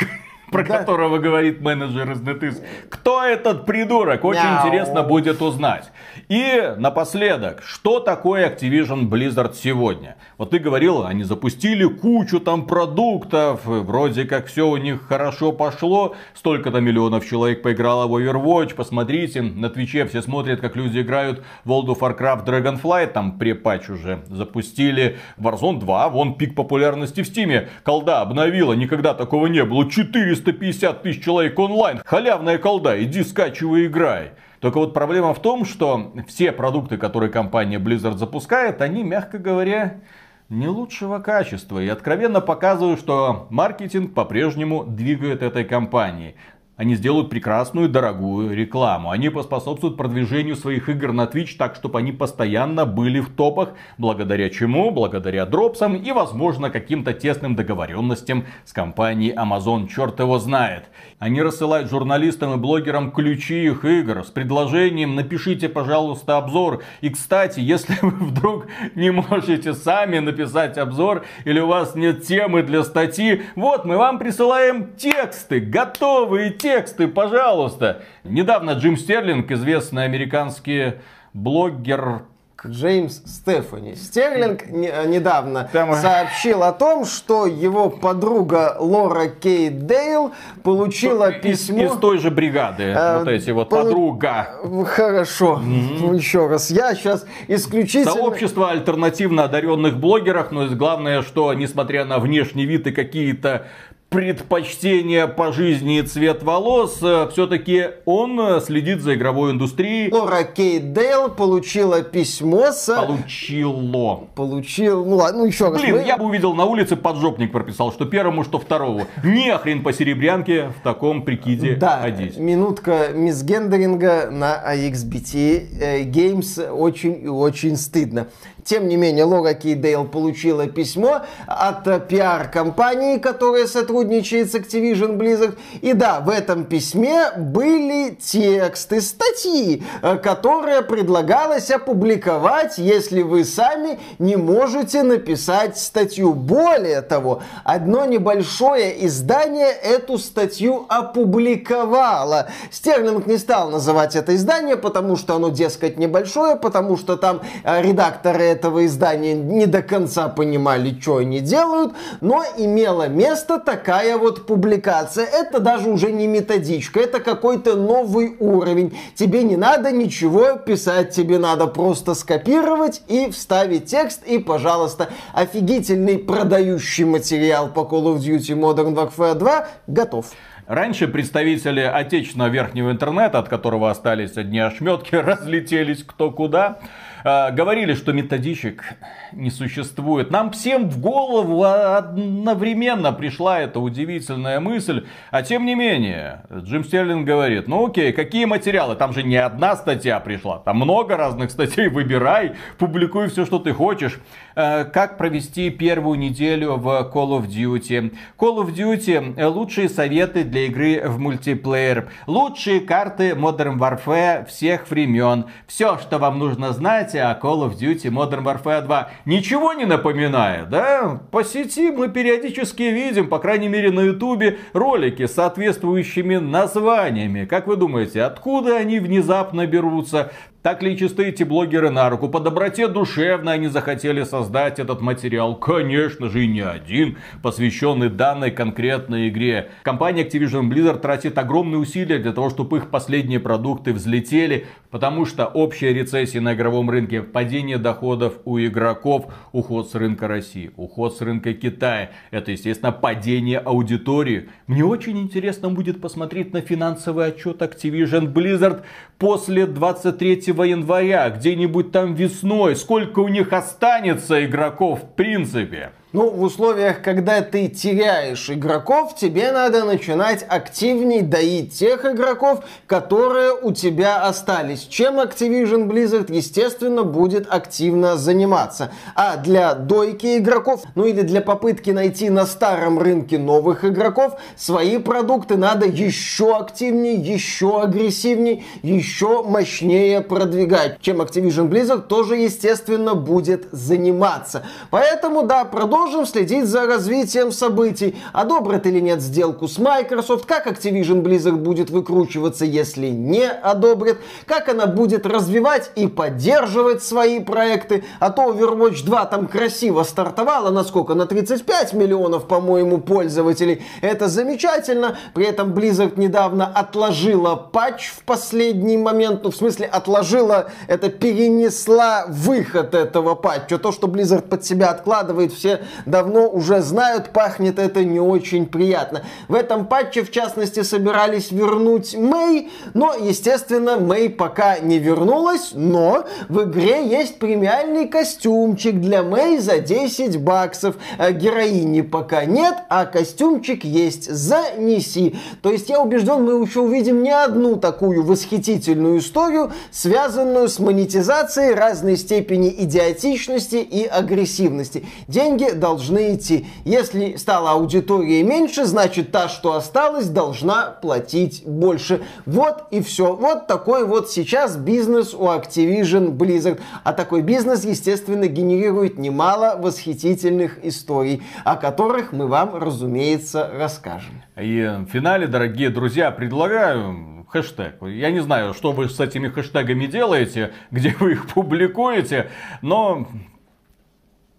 про 0.51 0.63
Да. 0.63 0.79
которого 0.79 1.17
говорит 1.17 1.61
менеджер 1.61 2.11
из 2.11 2.21
NetEase. 2.21 2.63
Кто 2.89 3.23
этот 3.23 3.65
придурок? 3.65 4.23
Очень 4.23 4.43
Мяу. 4.43 4.65
интересно 4.65 5.03
будет 5.03 5.41
узнать. 5.41 5.91
И 6.29 6.73
напоследок, 6.77 7.61
что 7.63 7.99
такое 7.99 8.49
Activision 8.49 9.07
Blizzard 9.09 9.53
сегодня? 9.55 10.15
Вот 10.37 10.51
ты 10.51 10.59
говорил, 10.59 11.05
они 11.05 11.23
запустили 11.23 11.85
кучу 11.85 12.39
там 12.39 12.65
продуктов, 12.65 13.61
вроде 13.65 14.25
как 14.25 14.47
все 14.47 14.67
у 14.67 14.77
них 14.77 15.07
хорошо 15.07 15.51
пошло, 15.51 16.15
столько-то 16.33 16.79
миллионов 16.79 17.27
человек 17.27 17.61
поиграло 17.61 18.07
в 18.07 18.15
Overwatch, 18.15 18.75
посмотрите, 18.75 19.41
на 19.41 19.69
Твиче 19.69 20.05
все 20.05 20.21
смотрят, 20.21 20.59
как 20.61 20.75
люди 20.75 21.01
играют 21.01 21.43
в 21.63 21.71
World 21.71 21.87
of 21.87 21.99
Warcraft 21.99 22.45
Dragonflight, 22.45 23.07
там 23.07 23.37
препатч 23.37 23.89
уже 23.89 24.23
запустили, 24.29 25.17
Warzone 25.37 25.79
2, 25.79 26.09
вон 26.09 26.35
пик 26.35 26.55
популярности 26.55 27.21
в 27.21 27.27
Стиме, 27.27 27.69
колда 27.83 28.21
обновила, 28.21 28.73
никогда 28.73 29.13
такого 29.13 29.47
не 29.47 29.63
было, 29.63 29.89
450 30.37 31.01
тысяч 31.01 31.23
человек 31.23 31.57
онлайн, 31.59 32.01
халявная 32.05 32.57
колда, 32.57 33.01
иди 33.03 33.23
скачивай 33.23 33.87
играй. 33.87 34.31
Только 34.59 34.77
вот 34.77 34.93
проблема 34.93 35.33
в 35.33 35.41
том, 35.41 35.65
что 35.65 36.13
все 36.27 36.51
продукты, 36.51 36.97
которые 36.97 37.31
компания 37.31 37.77
Blizzard 37.77 38.17
запускает, 38.17 38.81
они, 38.81 39.03
мягко 39.03 39.37
говоря, 39.37 40.01
не 40.49 40.67
лучшего 40.67 41.19
качества. 41.19 41.79
И 41.79 41.87
откровенно 41.87 42.41
показывают, 42.41 42.99
что 42.99 43.47
маркетинг 43.49 44.13
по-прежнему 44.13 44.83
двигает 44.83 45.43
этой 45.43 45.63
компанией. 45.63 46.35
Они 46.77 46.93
сделают 46.93 47.31
прекрасную, 47.31 47.89
дорогую 47.89 48.55
рекламу. 48.55 49.09
Они 49.09 49.29
поспособствуют 49.29 49.97
продвижению 49.97 50.55
своих 50.55 50.89
игр 50.89 51.11
на 51.11 51.23
Twitch 51.23 51.57
так, 51.57 51.75
чтобы 51.75 51.97
они 51.97 52.11
постоянно 52.11 52.85
были 52.85 53.19
в 53.19 53.29
топах. 53.29 53.69
Благодаря 53.97 54.51
чему? 54.51 54.91
Благодаря 54.91 55.47
дропсам 55.47 55.95
и, 55.95 56.11
возможно, 56.11 56.69
каким-то 56.69 57.13
тесным 57.13 57.55
договоренностям 57.55 58.45
с 58.63 58.73
компанией 58.73 59.33
Amazon. 59.33 59.87
Черт 59.87 60.19
его 60.19 60.37
знает. 60.37 60.83
Они 61.19 61.41
рассылают 61.41 61.89
журналистам 61.89 62.53
и 62.53 62.57
блогерам 62.57 63.11
ключи 63.11 63.65
их 63.65 63.83
игр 63.85 64.23
с 64.23 64.29
предложением 64.29 65.15
«Напишите, 65.15 65.67
пожалуйста, 65.67 66.37
обзор». 66.37 66.83
И, 67.01 67.09
кстати, 67.09 67.59
если 67.59 67.95
вы 68.03 68.11
вдруг 68.11 68.67
не 68.93 69.09
можете 69.11 69.73
сами 69.73 70.19
написать 70.19 70.77
обзор 70.77 71.25
или 71.43 71.59
у 71.59 71.65
вас 71.65 71.95
нет 71.95 72.23
темы 72.23 72.61
для 72.61 72.83
статьи, 72.83 73.41
вот 73.55 73.83
мы 73.83 73.97
вам 73.97 74.19
присылаем 74.19 74.93
тексты, 74.95 75.59
готовые 75.59 76.51
тексты, 76.51 77.07
пожалуйста. 77.07 78.03
Недавно 78.23 78.71
Джим 78.71 78.95
Стерлинг, 78.95 79.49
известный 79.49 80.03
американский 80.03 80.99
блогер, 81.33 82.25
Джеймс 82.65 83.21
Стефани. 83.25 83.95
Стерлинг 83.95 84.63
э, 84.63 85.05
недавно 85.07 85.69
Там- 85.71 85.93
сообщил 85.93 86.63
о 86.63 86.71
том, 86.71 87.05
что 87.05 87.45
его 87.45 87.89
подруга 87.89 88.75
Лора 88.79 89.27
Кейт 89.27 89.85
Дейл 89.85 90.31
получила 90.63 91.29
из, 91.29 91.41
письмо... 91.41 91.83
из 91.83 91.91
той 91.99 92.17
же 92.17 92.31
бригады, 92.31 92.83
Э, 92.83 93.19
вот 93.19 93.27
эти 93.27 93.51
вот 93.51 93.69
полу- 93.69 93.83
подруга. 93.83 94.47
Хорошо, 94.85 95.57
Ну, 95.63 96.13
еще 96.13 96.47
раз. 96.47 96.71
Я 96.71 96.95
сейчас 96.95 97.25
исключительно... 97.47 98.13
Сообщество 98.13 98.71
альтернативно 98.71 99.43
одаренных 99.43 99.97
блогерах, 99.97 100.51
но 100.51 100.65
главное, 100.67 101.21
что 101.21 101.53
несмотря 101.53 102.05
на 102.05 102.17
внешний 102.19 102.65
вид 102.65 102.87
и 102.87 102.91
какие-то 102.91 103.67
предпочтения 104.09 105.27
по 105.27 105.51
жизни 105.51 105.99
и 105.99 106.01
цвет 106.01 106.41
волос, 106.43 106.97
все-таки 106.97 107.87
он 108.05 108.39
э, 108.39 108.61
следит 108.61 109.01
за 109.01 109.15
игровой 109.15 109.51
индустрией. 109.51 110.11
Лора 110.11 110.43
Кейт 110.43 110.93
Дейл 110.93 111.29
получила 111.29 112.01
письмо 112.01 112.71
с... 112.71 112.87
Получило. 112.95 114.27
Получил... 114.35 115.05
Ну 115.05 115.17
ладно, 115.17 115.39
ну 115.41 115.45
еще 115.47 115.69
раз. 115.69 115.81
Блин, 115.81 115.95
мы- 115.97 116.03
я 116.07 116.17
бы 116.17 116.25
увидел 116.25 116.53
на 116.53 116.65
улице 116.65 116.95
поджопник 116.95 117.51
прописал, 117.51 117.91
что 117.91 118.05
первому, 118.05 118.43
что 118.43 118.59
второму. 118.59 119.05
Не 119.23 119.57
хрен 119.57 119.83
по 119.83 119.91
серебрянке 119.91 120.69
в 120.69 120.81
таком 120.83 121.23
прикиде 121.23 121.75
Да, 121.75 121.99
ходить. 122.01 122.37
минутка 122.37 123.09
мисгендеринга 123.13 124.29
на 124.31 124.55
AXBT 124.73 125.67
э, 125.81 126.03
Games 126.03 126.69
очень 126.69 127.23
и 127.23 127.27
очень 127.27 127.75
стыдно. 127.75 128.27
Тем 128.67 128.89
не 128.89 128.97
менее, 128.97 129.23
Лора 129.23 129.53
Кейдейл 129.53 130.03
получила 130.03 130.67
письмо 130.67 131.21
от 131.47 132.09
пиар-компании, 132.09 133.17
которая 133.17 133.65
сотрудничает 133.65 134.51
с 134.51 134.55
Activision 134.55 135.15
Blizzard. 135.15 135.57
И 135.79 135.93
да, 135.93 136.19
в 136.19 136.29
этом 136.29 136.65
письме 136.65 137.31
были 137.37 138.15
тексты 138.15 138.99
статьи, 138.99 139.83
э, 140.01 140.17
которые 140.17 140.81
предлагалось 140.81 141.71
опубликовать, 141.71 142.77
если 142.77 143.21
вы 143.21 143.45
сами 143.45 143.99
не 144.19 144.35
можете 144.35 145.03
написать 145.03 145.77
статью. 145.77 146.33
Более 146.33 147.01
того, 147.01 147.43
одно 147.63 148.03
небольшое 148.03 149.05
издание 149.05 149.69
эту 149.71 150.17
статью 150.17 150.85
опубликовало. 150.89 152.49
Стерлинг 152.69 153.27
не 153.27 153.37
стал 153.37 153.69
называть 153.69 154.17
это 154.17 154.35
издание, 154.35 154.75
потому 154.75 155.15
что 155.15 155.35
оно, 155.35 155.47
дескать, 155.47 155.97
небольшое, 155.97 156.57
потому 156.57 156.97
что 156.97 157.15
там 157.15 157.39
э, 157.63 157.81
редакторы 157.81 158.56
этого 158.57 158.87
издания 158.87 159.35
не 159.35 159.67
до 159.67 159.83
конца 159.83 160.29
понимали, 160.29 160.97
что 160.99 161.17
они 161.17 161.41
делают, 161.41 161.93
но 162.21 162.43
имела 162.57 163.07
место 163.07 163.59
такая 163.59 164.17
вот 164.17 164.47
публикация. 164.47 165.25
Это 165.25 165.59
даже 165.59 165.89
уже 165.89 166.11
не 166.11 166.25
методичка, 166.25 166.99
это 166.99 167.19
какой-то 167.19 167.75
новый 167.75 168.35
уровень. 168.39 168.97
Тебе 169.15 169.43
не 169.43 169.57
надо 169.57 169.91
ничего 169.91 170.53
писать, 170.53 171.11
тебе 171.11 171.37
надо 171.37 171.67
просто 171.67 172.15
скопировать 172.15 173.03
и 173.07 173.29
вставить 173.29 173.85
текст, 173.85 174.23
и, 174.25 174.39
пожалуйста, 174.39 175.09
офигительный 175.33 176.17
продающий 176.17 177.05
материал 177.05 177.69
по 177.69 177.81
Call 177.81 178.15
of 178.15 178.17
Duty 178.17 178.55
Modern 178.59 178.95
Warfare 178.95 179.35
2 179.35 179.67
готов. 179.85 180.25
Раньше 180.67 181.07
представители 181.07 181.79
отечественного 181.79 182.49
верхнего 182.49 182.91
интернета, 182.91 183.39
от 183.39 183.47
которого 183.47 183.89
остались 183.89 184.35
одни 184.35 184.59
ошметки, 184.59 185.15
разлетелись 185.15 186.03
кто 186.03 186.29
куда, 186.29 186.79
э, 187.23 187.51
говорили, 187.51 187.93
что 187.93 188.13
методичек 188.13 188.83
не 189.31 189.49
существует. 189.49 190.31
Нам 190.31 190.51
всем 190.51 190.89
в 190.89 190.99
голову 190.99 191.63
одновременно 191.63 193.11
пришла 193.13 193.59
эта 193.59 193.79
удивительная 193.79 194.59
мысль. 194.59 195.05
А 195.31 195.41
тем 195.43 195.65
не 195.65 195.75
менее, 195.75 196.43
Джим 196.51 196.83
Стерлинг 196.83 197.25
говорит, 197.25 197.67
ну 197.67 197.87
окей, 197.87 198.11
какие 198.13 198.45
материалы? 198.45 198.95
Там 198.95 199.13
же 199.13 199.23
не 199.23 199.37
одна 199.37 199.75
статья 199.75 200.19
пришла, 200.19 200.59
там 200.59 200.77
много 200.77 201.17
разных 201.17 201.51
статей. 201.51 201.87
Выбирай, 201.89 202.53
публикуй 202.77 203.27
все, 203.27 203.45
что 203.45 203.59
ты 203.59 203.73
хочешь. 203.73 204.19
Э, 204.55 204.85
Как 204.85 205.17
провести 205.17 205.69
первую 205.69 206.17
неделю 206.19 206.75
в 206.77 206.87
Call 207.13 207.39
of 207.39 207.47
Duty? 207.47 208.15
Call 208.37 208.57
of 208.63 208.73
Duty 208.73 209.45
лучшие 209.47 209.89
советы 209.89 210.43
для 210.43 210.65
игры 210.65 211.01
в 211.05 211.19
мультиплеер. 211.19 212.09
Лучшие 212.27 212.79
карты 212.81 213.31
Modern 213.31 213.77
Warfare 213.77 214.45
всех 214.45 214.89
времен. 214.89 215.45
Все, 215.67 215.97
что 215.97 216.17
вам 216.17 216.39
нужно 216.39 216.73
знать 216.73 217.06
о 217.15 217.39
Call 217.41 217.69
of 217.69 217.77
Duty 217.77 218.09
Modern 218.11 218.43
Warfare 218.43 218.81
2. 218.81 219.09
Ничего 219.25 219.73
не 219.73 219.85
напоминает, 219.85 220.69
да? 220.69 221.21
По 221.31 221.43
сети 221.43 221.91
мы 221.91 222.09
периодически 222.09 222.83
видим, 222.83 223.29
по 223.29 223.39
крайней 223.39 223.69
мере 223.69 223.91
на 223.91 224.01
ютубе, 224.01 224.57
ролики 224.73 225.25
с 225.25 225.33
соответствующими 225.33 226.37
названиями. 226.37 227.45
Как 227.45 227.67
вы 227.67 227.75
думаете, 227.75 228.23
откуда 228.23 228.77
они 228.77 228.99
внезапно 228.99 229.67
берутся? 229.67 230.31
Так 230.67 230.83
ли 230.83 230.97
чисты 230.97 231.27
эти 231.27 231.43
блогеры 231.43 231.91
на 231.91 232.09
руку? 232.09 232.27
По 232.27 232.41
доброте 232.41 232.89
душевно 232.89 233.53
они 233.53 233.69
захотели 233.69 234.23
создать 234.23 234.79
этот 234.79 234.99
материал. 234.99 235.55
Конечно 235.55 236.27
же, 236.27 236.43
и 236.43 236.47
не 236.49 236.59
один, 236.59 237.19
посвященный 237.41 238.09
данной 238.09 238.51
конкретной 238.51 239.29
игре. 239.29 239.69
Компания 239.83 240.27
Activision 240.27 240.69
Blizzard 240.69 240.99
тратит 240.99 241.37
огромные 241.37 241.79
усилия 241.79 242.17
для 242.17 242.33
того, 242.33 242.49
чтобы 242.49 242.79
их 242.79 242.89
последние 242.89 243.39
продукты 243.39 243.93
взлетели, 243.93 244.67
потому 244.91 245.25
что 245.25 245.45
общая 245.45 245.93
рецессия 245.93 246.41
на 246.41 246.53
игровом 246.53 246.89
рынке, 246.89 247.21
падение 247.21 247.77
доходов 247.77 248.33
у 248.43 248.59
игроков, 248.59 249.33
уход 249.53 249.89
с 249.89 249.95
рынка 249.95 250.27
России, 250.27 250.71
уход 250.75 251.15
с 251.15 251.21
рынка 251.21 251.53
Китая. 251.53 252.11
Это, 252.29 252.51
естественно, 252.51 252.91
падение 252.91 253.59
аудитории. 253.59 254.49
Мне 254.67 254.83
очень 254.83 255.17
интересно 255.17 255.69
будет 255.69 256.01
посмотреть 256.01 256.51
на 256.51 256.59
финансовый 256.59 257.27
отчет 257.27 257.61
Activision 257.61 258.33
Blizzard 258.33 258.81
после 259.17 259.65
23 259.65 260.35
января, 260.47 261.29
где-нибудь 261.29 261.91
там 261.91 262.13
весной. 262.13 262.75
Сколько 262.75 263.19
у 263.19 263.27
них 263.27 263.53
останется 263.53 264.45
игроков 264.45 265.03
в 265.03 265.15
принципе. 265.15 265.91
Ну, 266.17 266.31
в 266.31 266.41
условиях, 266.41 267.03
когда 267.03 267.41
ты 267.41 267.67
теряешь 267.67 268.49
игроков, 268.49 269.13
тебе 269.15 269.51
надо 269.51 269.83
начинать 269.83 270.43
активней 270.49 271.21
доить 271.21 271.77
тех 271.77 272.05
игроков, 272.05 272.65
которые 272.87 273.51
у 273.53 273.71
тебя 273.71 274.23
остались. 274.23 274.87
Чем 274.87 275.19
Activision 275.19 275.85
Blizzard, 275.85 276.33
естественно, 276.33 277.03
будет 277.03 277.45
активно 277.47 278.17
заниматься. 278.17 278.91
А 279.13 279.37
для 279.37 279.75
дойки 279.75 280.39
игроков, 280.39 280.85
ну 280.95 281.05
или 281.05 281.21
для 281.21 281.39
попытки 281.39 281.91
найти 281.91 282.31
на 282.31 282.47
старом 282.47 282.97
рынке 282.97 283.37
новых 283.37 283.85
игроков, 283.85 284.39
свои 284.55 284.97
продукты 284.97 285.55
надо 285.55 285.85
еще 285.85 286.57
активнее, 286.57 287.13
еще 287.13 287.79
агрессивнее, 287.79 288.63
еще 288.81 289.43
мощнее 289.43 290.21
продвигать. 290.21 290.99
Чем 290.99 291.21
Activision 291.21 291.69
Blizzard 291.69 292.07
тоже, 292.07 292.37
естественно, 292.37 293.13
будет 293.13 293.67
заниматься. 293.71 294.65
Поэтому, 294.89 295.43
да, 295.43 295.63
продукт 295.63 296.06
продолжим 296.07 296.25
следить 296.25 296.65
за 296.67 296.85
развитием 296.85 297.51
событий. 297.51 298.15
Одобрят 298.31 298.85
или 298.85 299.01
нет 299.01 299.21
сделку 299.21 299.67
с 299.67 299.77
Microsoft, 299.77 300.45
как 300.45 300.65
Activision 300.65 301.21
Blizzard 301.21 301.57
будет 301.57 301.89
выкручиваться, 301.89 302.63
если 302.63 303.07
не 303.07 303.45
одобрит, 303.49 304.19
как 304.45 304.69
она 304.69 304.85
будет 304.85 305.25
развивать 305.25 305.91
и 305.95 306.07
поддерживать 306.07 307.03
свои 307.03 307.41
проекты. 307.41 308.05
А 308.21 308.29
то 308.29 308.53
Overwatch 308.53 309.03
2 309.03 309.25
там 309.25 309.47
красиво 309.47 310.03
стартовала, 310.03 310.71
насколько? 310.71 311.13
На 311.13 311.25
35 311.25 311.91
миллионов, 311.91 312.47
по-моему, 312.47 312.99
пользователей. 312.99 313.81
Это 313.99 314.29
замечательно. 314.29 315.17
При 315.33 315.45
этом 315.45 315.73
Blizzard 315.73 316.17
недавно 316.17 316.67
отложила 316.67 317.55
патч 317.55 318.11
в 318.15 318.23
последний 318.23 318.97
момент. 318.97 319.43
Ну, 319.43 319.51
в 319.51 319.55
смысле, 319.57 319.87
отложила, 319.87 320.71
это 320.87 321.09
перенесла 321.09 322.25
выход 322.29 322.95
этого 322.95 323.35
патча. 323.35 323.77
То, 323.77 323.91
что 323.91 324.07
Blizzard 324.07 324.47
под 324.47 324.63
себя 324.63 324.89
откладывает, 324.89 325.51
все 325.51 325.81
давно 326.05 326.47
уже 326.49 326.81
знают, 326.81 327.29
пахнет 327.29 327.79
это 327.79 328.03
не 328.03 328.19
очень 328.19 328.65
приятно. 328.65 329.23
В 329.47 329.55
этом 329.55 329.85
патче, 329.85 330.23
в 330.23 330.31
частности, 330.31 330.83
собирались 330.83 331.51
вернуть 331.51 332.15
Мэй, 332.15 332.69
но, 332.93 333.13
естественно, 333.13 333.97
Мэй 333.97 334.29
пока 334.29 334.79
не 334.79 334.99
вернулась, 334.99 335.71
но 335.73 336.25
в 336.49 336.63
игре 336.63 337.07
есть 337.07 337.39
премиальный 337.39 338.07
костюмчик 338.07 338.99
для 338.99 339.23
Мэй 339.23 339.57
за 339.59 339.79
10 339.79 340.41
баксов. 340.41 340.95
А 341.17 341.31
героини 341.31 342.01
пока 342.01 342.45
нет, 342.45 342.75
а 342.89 343.05
костюмчик 343.05 343.83
есть. 343.83 344.31
Занеси. 344.31 345.35
То 345.61 345.71
есть 345.71 345.89
я 345.89 345.99
убежден, 345.99 346.43
мы 346.43 346.63
еще 346.63 346.81
увидим 346.81 347.23
не 347.23 347.31
одну 347.31 347.75
такую 347.75 348.23
восхитительную 348.23 349.19
историю, 349.19 349.71
связанную 349.91 350.69
с 350.69 350.79
монетизацией 350.79 351.73
разной 351.73 352.17
степени 352.17 352.69
идиотичности 352.69 353.77
и 353.77 354.05
агрессивности. 354.05 355.05
Деньги 355.27 355.69
должны 355.77 356.35
идти. 356.35 356.67
Если 356.83 357.35
стала 357.35 357.71
аудитория 357.71 358.43
меньше, 358.43 358.85
значит 358.85 359.31
та, 359.31 359.47
что 359.47 359.73
осталась, 359.73 360.27
должна 360.27 360.91
платить 361.01 361.63
больше. 361.65 362.21
Вот 362.45 362.87
и 362.91 363.01
все. 363.01 363.35
Вот 363.35 363.67
такой 363.67 364.05
вот 364.05 364.29
сейчас 364.29 364.75
бизнес 364.75 365.33
у 365.33 365.45
Activision 365.45 366.31
Blizzard. 366.31 366.79
А 367.03 367.13
такой 367.13 367.41
бизнес, 367.41 367.85
естественно, 367.85 368.47
генерирует 368.47 369.17
немало 369.17 369.77
восхитительных 369.79 370.83
историй, 370.83 371.41
о 371.63 371.75
которых 371.75 372.33
мы 372.33 372.47
вам, 372.47 372.75
разумеется, 372.75 373.71
расскажем. 373.73 374.41
И 374.59 374.81
в 374.81 375.11
финале, 375.11 375.47
дорогие 375.47 375.89
друзья, 375.89 376.31
предлагаю 376.31 377.45
хэштег. 377.49 378.01
Я 378.01 378.31
не 378.31 378.41
знаю, 378.41 378.73
что 378.73 378.91
вы 378.91 379.09
с 379.09 379.19
этими 379.19 379.47
хэштегами 379.47 380.05
делаете, 380.05 380.73
где 380.91 381.15
вы 381.19 381.33
их 381.33 381.47
публикуете, 381.47 382.49
но 382.81 383.27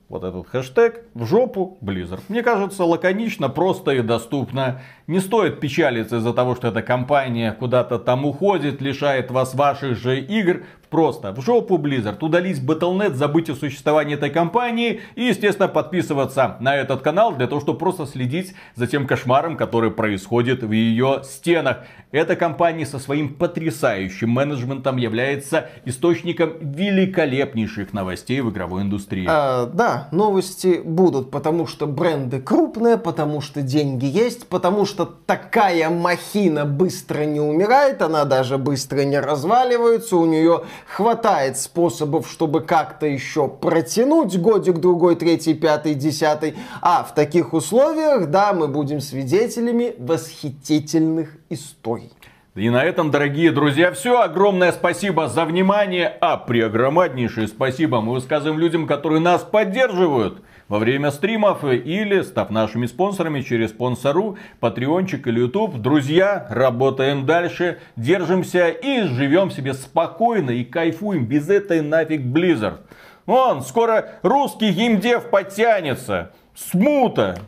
вот 0.08 0.24
этот 0.24 0.48
хэштег 0.48 1.02
в 1.14 1.26
жопу 1.26 1.78
Blizzard. 1.82 2.22
Мне 2.28 2.42
кажется, 2.42 2.84
лаконично, 2.84 3.48
просто 3.48 3.92
и 3.92 4.00
доступно. 4.00 4.80
Не 5.06 5.20
стоит 5.20 5.60
печалиться 5.60 6.16
из-за 6.16 6.32
того, 6.32 6.54
что 6.54 6.68
эта 6.68 6.82
компания 6.82 7.52
куда-то 7.52 7.98
там 7.98 8.24
уходит, 8.24 8.80
лишает 8.80 9.30
вас 9.30 9.54
ваших 9.54 9.98
же 9.98 10.18
игр. 10.20 10.64
Просто 10.90 11.32
в 11.32 11.42
жопу 11.42 11.76
Blizzard, 11.76 12.18
удалить 12.20 12.62
Battle.net, 12.62 13.14
забыть 13.14 13.50
о 13.50 13.54
существовании 13.54 14.14
этой 14.14 14.30
компании 14.30 15.00
и, 15.16 15.24
естественно, 15.24 15.68
подписываться 15.68 16.56
на 16.60 16.76
этот 16.76 17.02
канал 17.02 17.34
для 17.34 17.46
того, 17.46 17.60
чтобы 17.60 17.78
просто 17.78 18.06
следить 18.06 18.54
за 18.74 18.86
тем 18.86 19.06
кошмаром, 19.06 19.56
который 19.56 19.90
происходит 19.90 20.62
в 20.62 20.72
ее 20.72 21.20
стенах. 21.24 21.78
Эта 22.10 22.36
компания 22.36 22.86
со 22.86 22.98
своим 22.98 23.34
потрясающим 23.34 24.30
менеджментом 24.30 24.96
является 24.96 25.68
источником 25.84 26.54
великолепнейших 26.60 27.92
новостей 27.92 28.40
в 28.40 28.50
игровой 28.50 28.82
индустрии. 28.82 29.26
А, 29.28 29.66
да, 29.66 30.08
новости 30.10 30.80
будут, 30.82 31.30
потому 31.30 31.66
что 31.66 31.86
бренды 31.86 32.40
крупные, 32.40 32.96
потому 32.96 33.42
что 33.42 33.60
деньги 33.60 34.06
есть, 34.06 34.48
потому 34.48 34.86
что 34.86 35.04
такая 35.04 35.90
махина 35.90 36.64
быстро 36.64 37.24
не 37.24 37.40
умирает, 37.40 38.00
она 38.00 38.24
даже 38.24 38.56
быстро 38.56 39.02
не 39.02 39.20
разваливается, 39.20 40.16
у 40.16 40.24
нее 40.24 40.62
хватает 40.86 41.56
способов, 41.56 42.28
чтобы 42.30 42.60
как-то 42.60 43.06
еще 43.06 43.48
протянуть 43.48 44.38
годик, 44.38 44.78
другой, 44.78 45.16
третий, 45.16 45.54
пятый, 45.54 45.94
десятый. 45.94 46.54
А 46.80 47.02
в 47.02 47.14
таких 47.14 47.52
условиях, 47.52 48.30
да, 48.30 48.52
мы 48.52 48.68
будем 48.68 49.00
свидетелями 49.00 49.94
восхитительных 49.98 51.36
историй. 51.48 52.12
И 52.54 52.70
на 52.70 52.82
этом, 52.82 53.12
дорогие 53.12 53.52
друзья, 53.52 53.92
все. 53.92 54.20
Огромное 54.20 54.72
спасибо 54.72 55.28
за 55.28 55.44
внимание. 55.44 56.08
А 56.20 56.36
преогромаднейшее 56.36 57.46
спасибо 57.46 58.00
мы 58.00 58.14
высказываем 58.14 58.58
людям, 58.58 58.88
которые 58.88 59.20
нас 59.20 59.42
поддерживают 59.42 60.42
во 60.68 60.78
время 60.78 61.10
стримов 61.10 61.64
или 61.64 62.22
став 62.22 62.50
нашими 62.50 62.86
спонсорами 62.86 63.40
через 63.40 63.70
спонсору, 63.70 64.38
патреончик 64.60 65.26
или 65.26 65.40
YouTube. 65.40 65.78
Друзья, 65.78 66.46
работаем 66.50 67.26
дальше, 67.26 67.78
держимся 67.96 68.68
и 68.68 69.02
живем 69.02 69.50
себе 69.50 69.74
спокойно 69.74 70.50
и 70.50 70.64
кайфуем 70.64 71.24
без 71.26 71.48
этой 71.48 71.80
нафиг 71.80 72.20
Blizzard. 72.20 72.80
Вон, 73.26 73.62
скоро 73.62 74.12
русский 74.22 74.70
геймдев 74.70 75.30
подтянется. 75.30 76.32
Смута. 76.54 77.38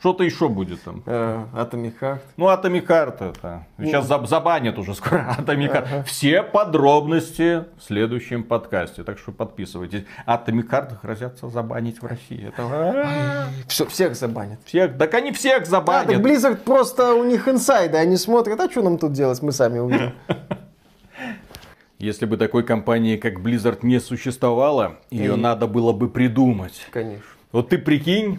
Что-то 0.00 0.24
еще 0.24 0.48
будет 0.48 0.82
там. 0.82 1.02
Э, 1.04 1.44
Atomic 1.52 1.92
Heart. 2.00 2.20
Ну, 2.38 2.46
Heart 2.46 3.30
это. 3.30 3.66
Сейчас 3.78 4.08
ну. 4.08 4.26
забанят 4.26 4.78
уже 4.78 4.94
скоро. 4.94 5.36
Ага. 5.50 6.04
Все 6.04 6.42
подробности 6.42 7.66
в 7.76 7.82
следующем 7.82 8.44
подкасте. 8.44 9.04
Так 9.04 9.18
что 9.18 9.32
подписывайтесь. 9.32 10.04
Heart 10.26 10.94
грозятся 11.02 11.48
забанить 11.48 12.00
в 12.00 12.06
России. 12.06 12.48
Это... 12.48 13.48
Все, 13.68 13.84
всех 13.86 14.16
забанят. 14.16 14.58
Всех, 14.64 14.96
так 14.96 15.12
они 15.12 15.32
всех 15.32 15.66
забанят. 15.66 16.08
А, 16.08 16.12
так 16.12 16.22
Blizzard 16.22 16.56
просто 16.56 17.12
у 17.12 17.24
них 17.24 17.46
инсайды. 17.46 17.98
Они 17.98 18.16
смотрят, 18.16 18.58
а 18.58 18.70
что 18.70 18.82
нам 18.82 18.96
тут 18.96 19.12
делать, 19.12 19.42
мы 19.42 19.52
сами 19.52 19.80
увидим. 19.80 20.14
Если 21.98 22.24
бы 22.24 22.38
такой 22.38 22.62
компании, 22.62 23.18
как 23.18 23.40
Blizzard, 23.40 23.80
не 23.82 24.00
существовало, 24.00 24.96
ее 25.10 25.36
надо 25.36 25.66
было 25.66 25.92
бы 25.92 26.08
придумать. 26.08 26.86
Конечно. 26.90 27.22
Вот 27.52 27.68
ты 27.68 27.78
прикинь, 27.78 28.38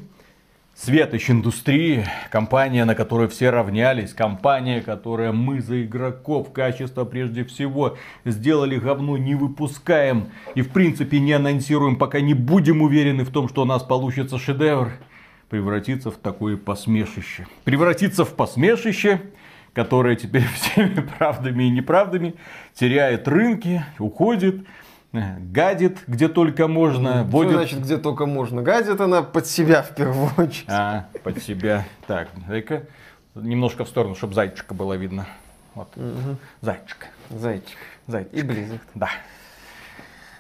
Светоч 0.84 1.30
индустрии, 1.30 2.08
компания, 2.32 2.86
на 2.86 2.96
которую 2.96 3.30
все 3.30 3.52
равнялись, 3.52 4.16
компания, 4.16 4.82
которая 4.82 5.32
мы 5.32 5.62
за 5.62 5.84
игроков, 5.84 6.52
качество 6.52 7.06
прежде 7.06 7.44
всего, 7.44 7.98
сделали 8.26 8.78
говно, 8.78 9.16
не 9.16 9.36
выпускаем 9.36 10.30
и 10.56 10.64
в 10.64 10.70
принципе 10.70 11.20
не 11.20 11.34
анонсируем, 11.34 11.98
пока 11.98 12.20
не 12.20 12.34
будем 12.34 12.82
уверены 12.82 13.26
в 13.26 13.30
том, 13.30 13.48
что 13.48 13.62
у 13.62 13.66
нас 13.66 13.84
получится 13.84 14.40
шедевр, 14.40 14.94
превратиться 15.50 16.10
в 16.10 16.16
такое 16.16 16.58
посмешище. 16.58 17.46
Превратиться 17.64 18.26
в 18.26 18.34
посмешище, 18.34 19.22
которое 19.74 20.16
теперь 20.16 20.46
всеми 20.56 21.00
правдами 21.16 21.66
и 21.66 21.70
неправдами 21.70 22.34
теряет 22.74 23.28
рынки, 23.28 23.86
уходит, 24.00 24.66
гадит, 25.52 26.00
где 26.08 26.28
только 26.28 26.68
можно. 26.68 27.22
Что 27.22 27.32
водит... 27.32 27.54
значит, 27.54 27.82
где 27.82 27.98
только 27.98 28.26
можно? 28.26 28.62
Гадит 28.62 29.00
она 29.02 29.24
под 29.24 29.48
себя 29.48 29.84
в 29.84 29.96
первую 29.96 30.30
очередь. 30.38 30.66
А, 30.68 31.08
под 31.24 31.42
себя. 31.44 31.86
Так, 32.08 32.30
дай-ка 32.48 32.84
немножко 33.36 33.86
в 33.86 33.90
сторону, 33.90 34.16
чтобы 34.16 34.34
зайчика 34.34 34.74
было 34.74 34.94
видно. 34.94 35.28
Вот. 35.76 35.90
Угу. 35.96 36.38
Зайчик. 36.62 37.08
Зайчик. 37.30 37.78
Зайчик. 38.08 38.34
И 38.34 38.42
близок. 38.42 38.82
Да. 38.96 39.10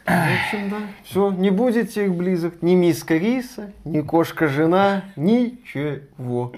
В 0.05 0.09
общем, 0.09 0.69
да. 0.69 0.77
Все, 1.03 1.31
не 1.31 1.51
будет 1.51 1.95
их 1.95 2.13
близок. 2.13 2.61
Ни 2.61 2.75
миска 2.75 3.15
риса, 3.15 3.71
ни 3.85 4.01
кошка-жена, 4.01 5.03
ничего. 5.15 6.53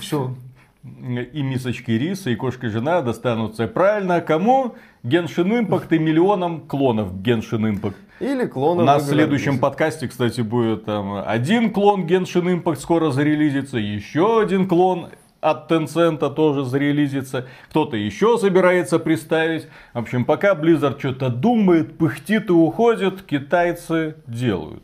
Все. 0.00 0.34
И 0.82 1.42
мисочки 1.42 1.92
риса, 1.92 2.30
и 2.30 2.34
кошка-жена 2.34 3.02
достанутся 3.02 3.68
правильно 3.68 4.20
кому? 4.20 4.74
Genshin 5.02 5.66
Impact 5.66 5.94
и 5.94 5.98
миллионам 5.98 6.60
клонов 6.60 7.12
Genshin 7.14 7.72
Impact. 7.72 7.94
Или 8.20 8.46
клонов. 8.46 8.84
На 8.84 8.96
игр 8.96 9.04
следующем 9.04 9.54
Blizzard. 9.54 9.60
подкасте, 9.60 10.08
кстати, 10.08 10.42
будет 10.42 10.84
там 10.84 11.22
один 11.26 11.72
клон 11.72 12.06
Genshin 12.06 12.62
Impact 12.62 12.76
скоро 12.76 13.10
зарелизится, 13.10 13.78
еще 13.78 14.42
один 14.42 14.68
клон 14.68 15.08
от 15.40 15.70
Tencent 15.70 16.34
тоже 16.34 16.64
зарелизится, 16.64 17.46
кто-то 17.70 17.96
еще 17.96 18.36
собирается 18.36 18.98
представить. 18.98 19.68
В 19.94 19.98
общем, 19.98 20.24
пока 20.24 20.54
Blizzard 20.54 20.98
что-то 20.98 21.30
думает, 21.30 21.96
пыхтит 21.96 22.50
и 22.50 22.52
уходит, 22.52 23.22
китайцы 23.22 24.16
делают. 24.26 24.82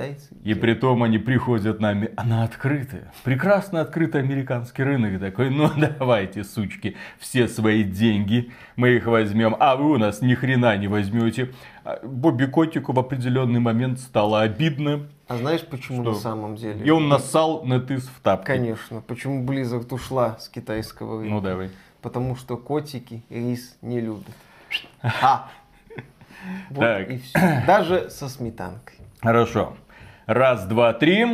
Китайцы. 0.00 0.34
И 0.44 0.54
при 0.54 0.74
том 0.74 1.02
они 1.02 1.18
приходят 1.18 1.80
нами 1.80 2.10
а 2.16 2.24
на 2.24 2.44
открытый, 2.44 3.00
прекрасно 3.22 3.80
открытый 3.82 4.22
американский 4.22 4.82
рынок 4.82 5.20
такой, 5.20 5.50
ну 5.50 5.70
давайте, 5.98 6.44
сучки, 6.44 6.96
все 7.18 7.48
свои 7.48 7.84
деньги, 7.84 8.50
мы 8.76 8.90
их 8.90 9.06
возьмем, 9.06 9.56
а 9.60 9.76
вы 9.76 9.92
у 9.92 9.98
нас 9.98 10.22
ни 10.22 10.34
хрена 10.34 10.76
не 10.78 10.88
возьмете. 10.88 11.52
А 11.84 11.98
Бобби 12.02 12.46
Котику 12.46 12.92
в 12.92 12.98
определенный 12.98 13.60
момент 13.60 14.00
стало 14.00 14.40
обидно, 14.40 15.06
А 15.28 15.36
знаешь, 15.36 15.66
почему 15.66 16.02
Что? 16.02 16.12
на 16.12 16.18
самом 16.18 16.56
деле? 16.56 16.84
и 16.84 16.90
он 16.90 17.08
нассал 17.08 17.64
NetEase 17.64 18.08
в 18.16 18.20
тапки. 18.22 18.46
Конечно. 18.46 19.02
Почему 19.02 19.44
Blizzard 19.44 19.92
ушла 19.92 20.38
с 20.38 20.48
китайского 20.48 21.20
рынка? 21.20 21.34
Ну 21.34 21.40
давай. 21.40 21.70
Потому 22.00 22.36
что 22.36 22.56
котики 22.56 23.22
рис 23.28 23.76
не 23.82 24.00
любят. 24.00 24.34
А. 25.02 25.50
Вот 26.70 26.80
Так. 26.80 27.10
и 27.10 27.18
все. 27.18 27.62
Даже 27.66 28.08
со 28.08 28.28
сметанкой. 28.28 28.96
Хорошо. 29.20 29.76
Раз, 30.32 30.64
два, 30.66 30.92
три. 30.92 31.26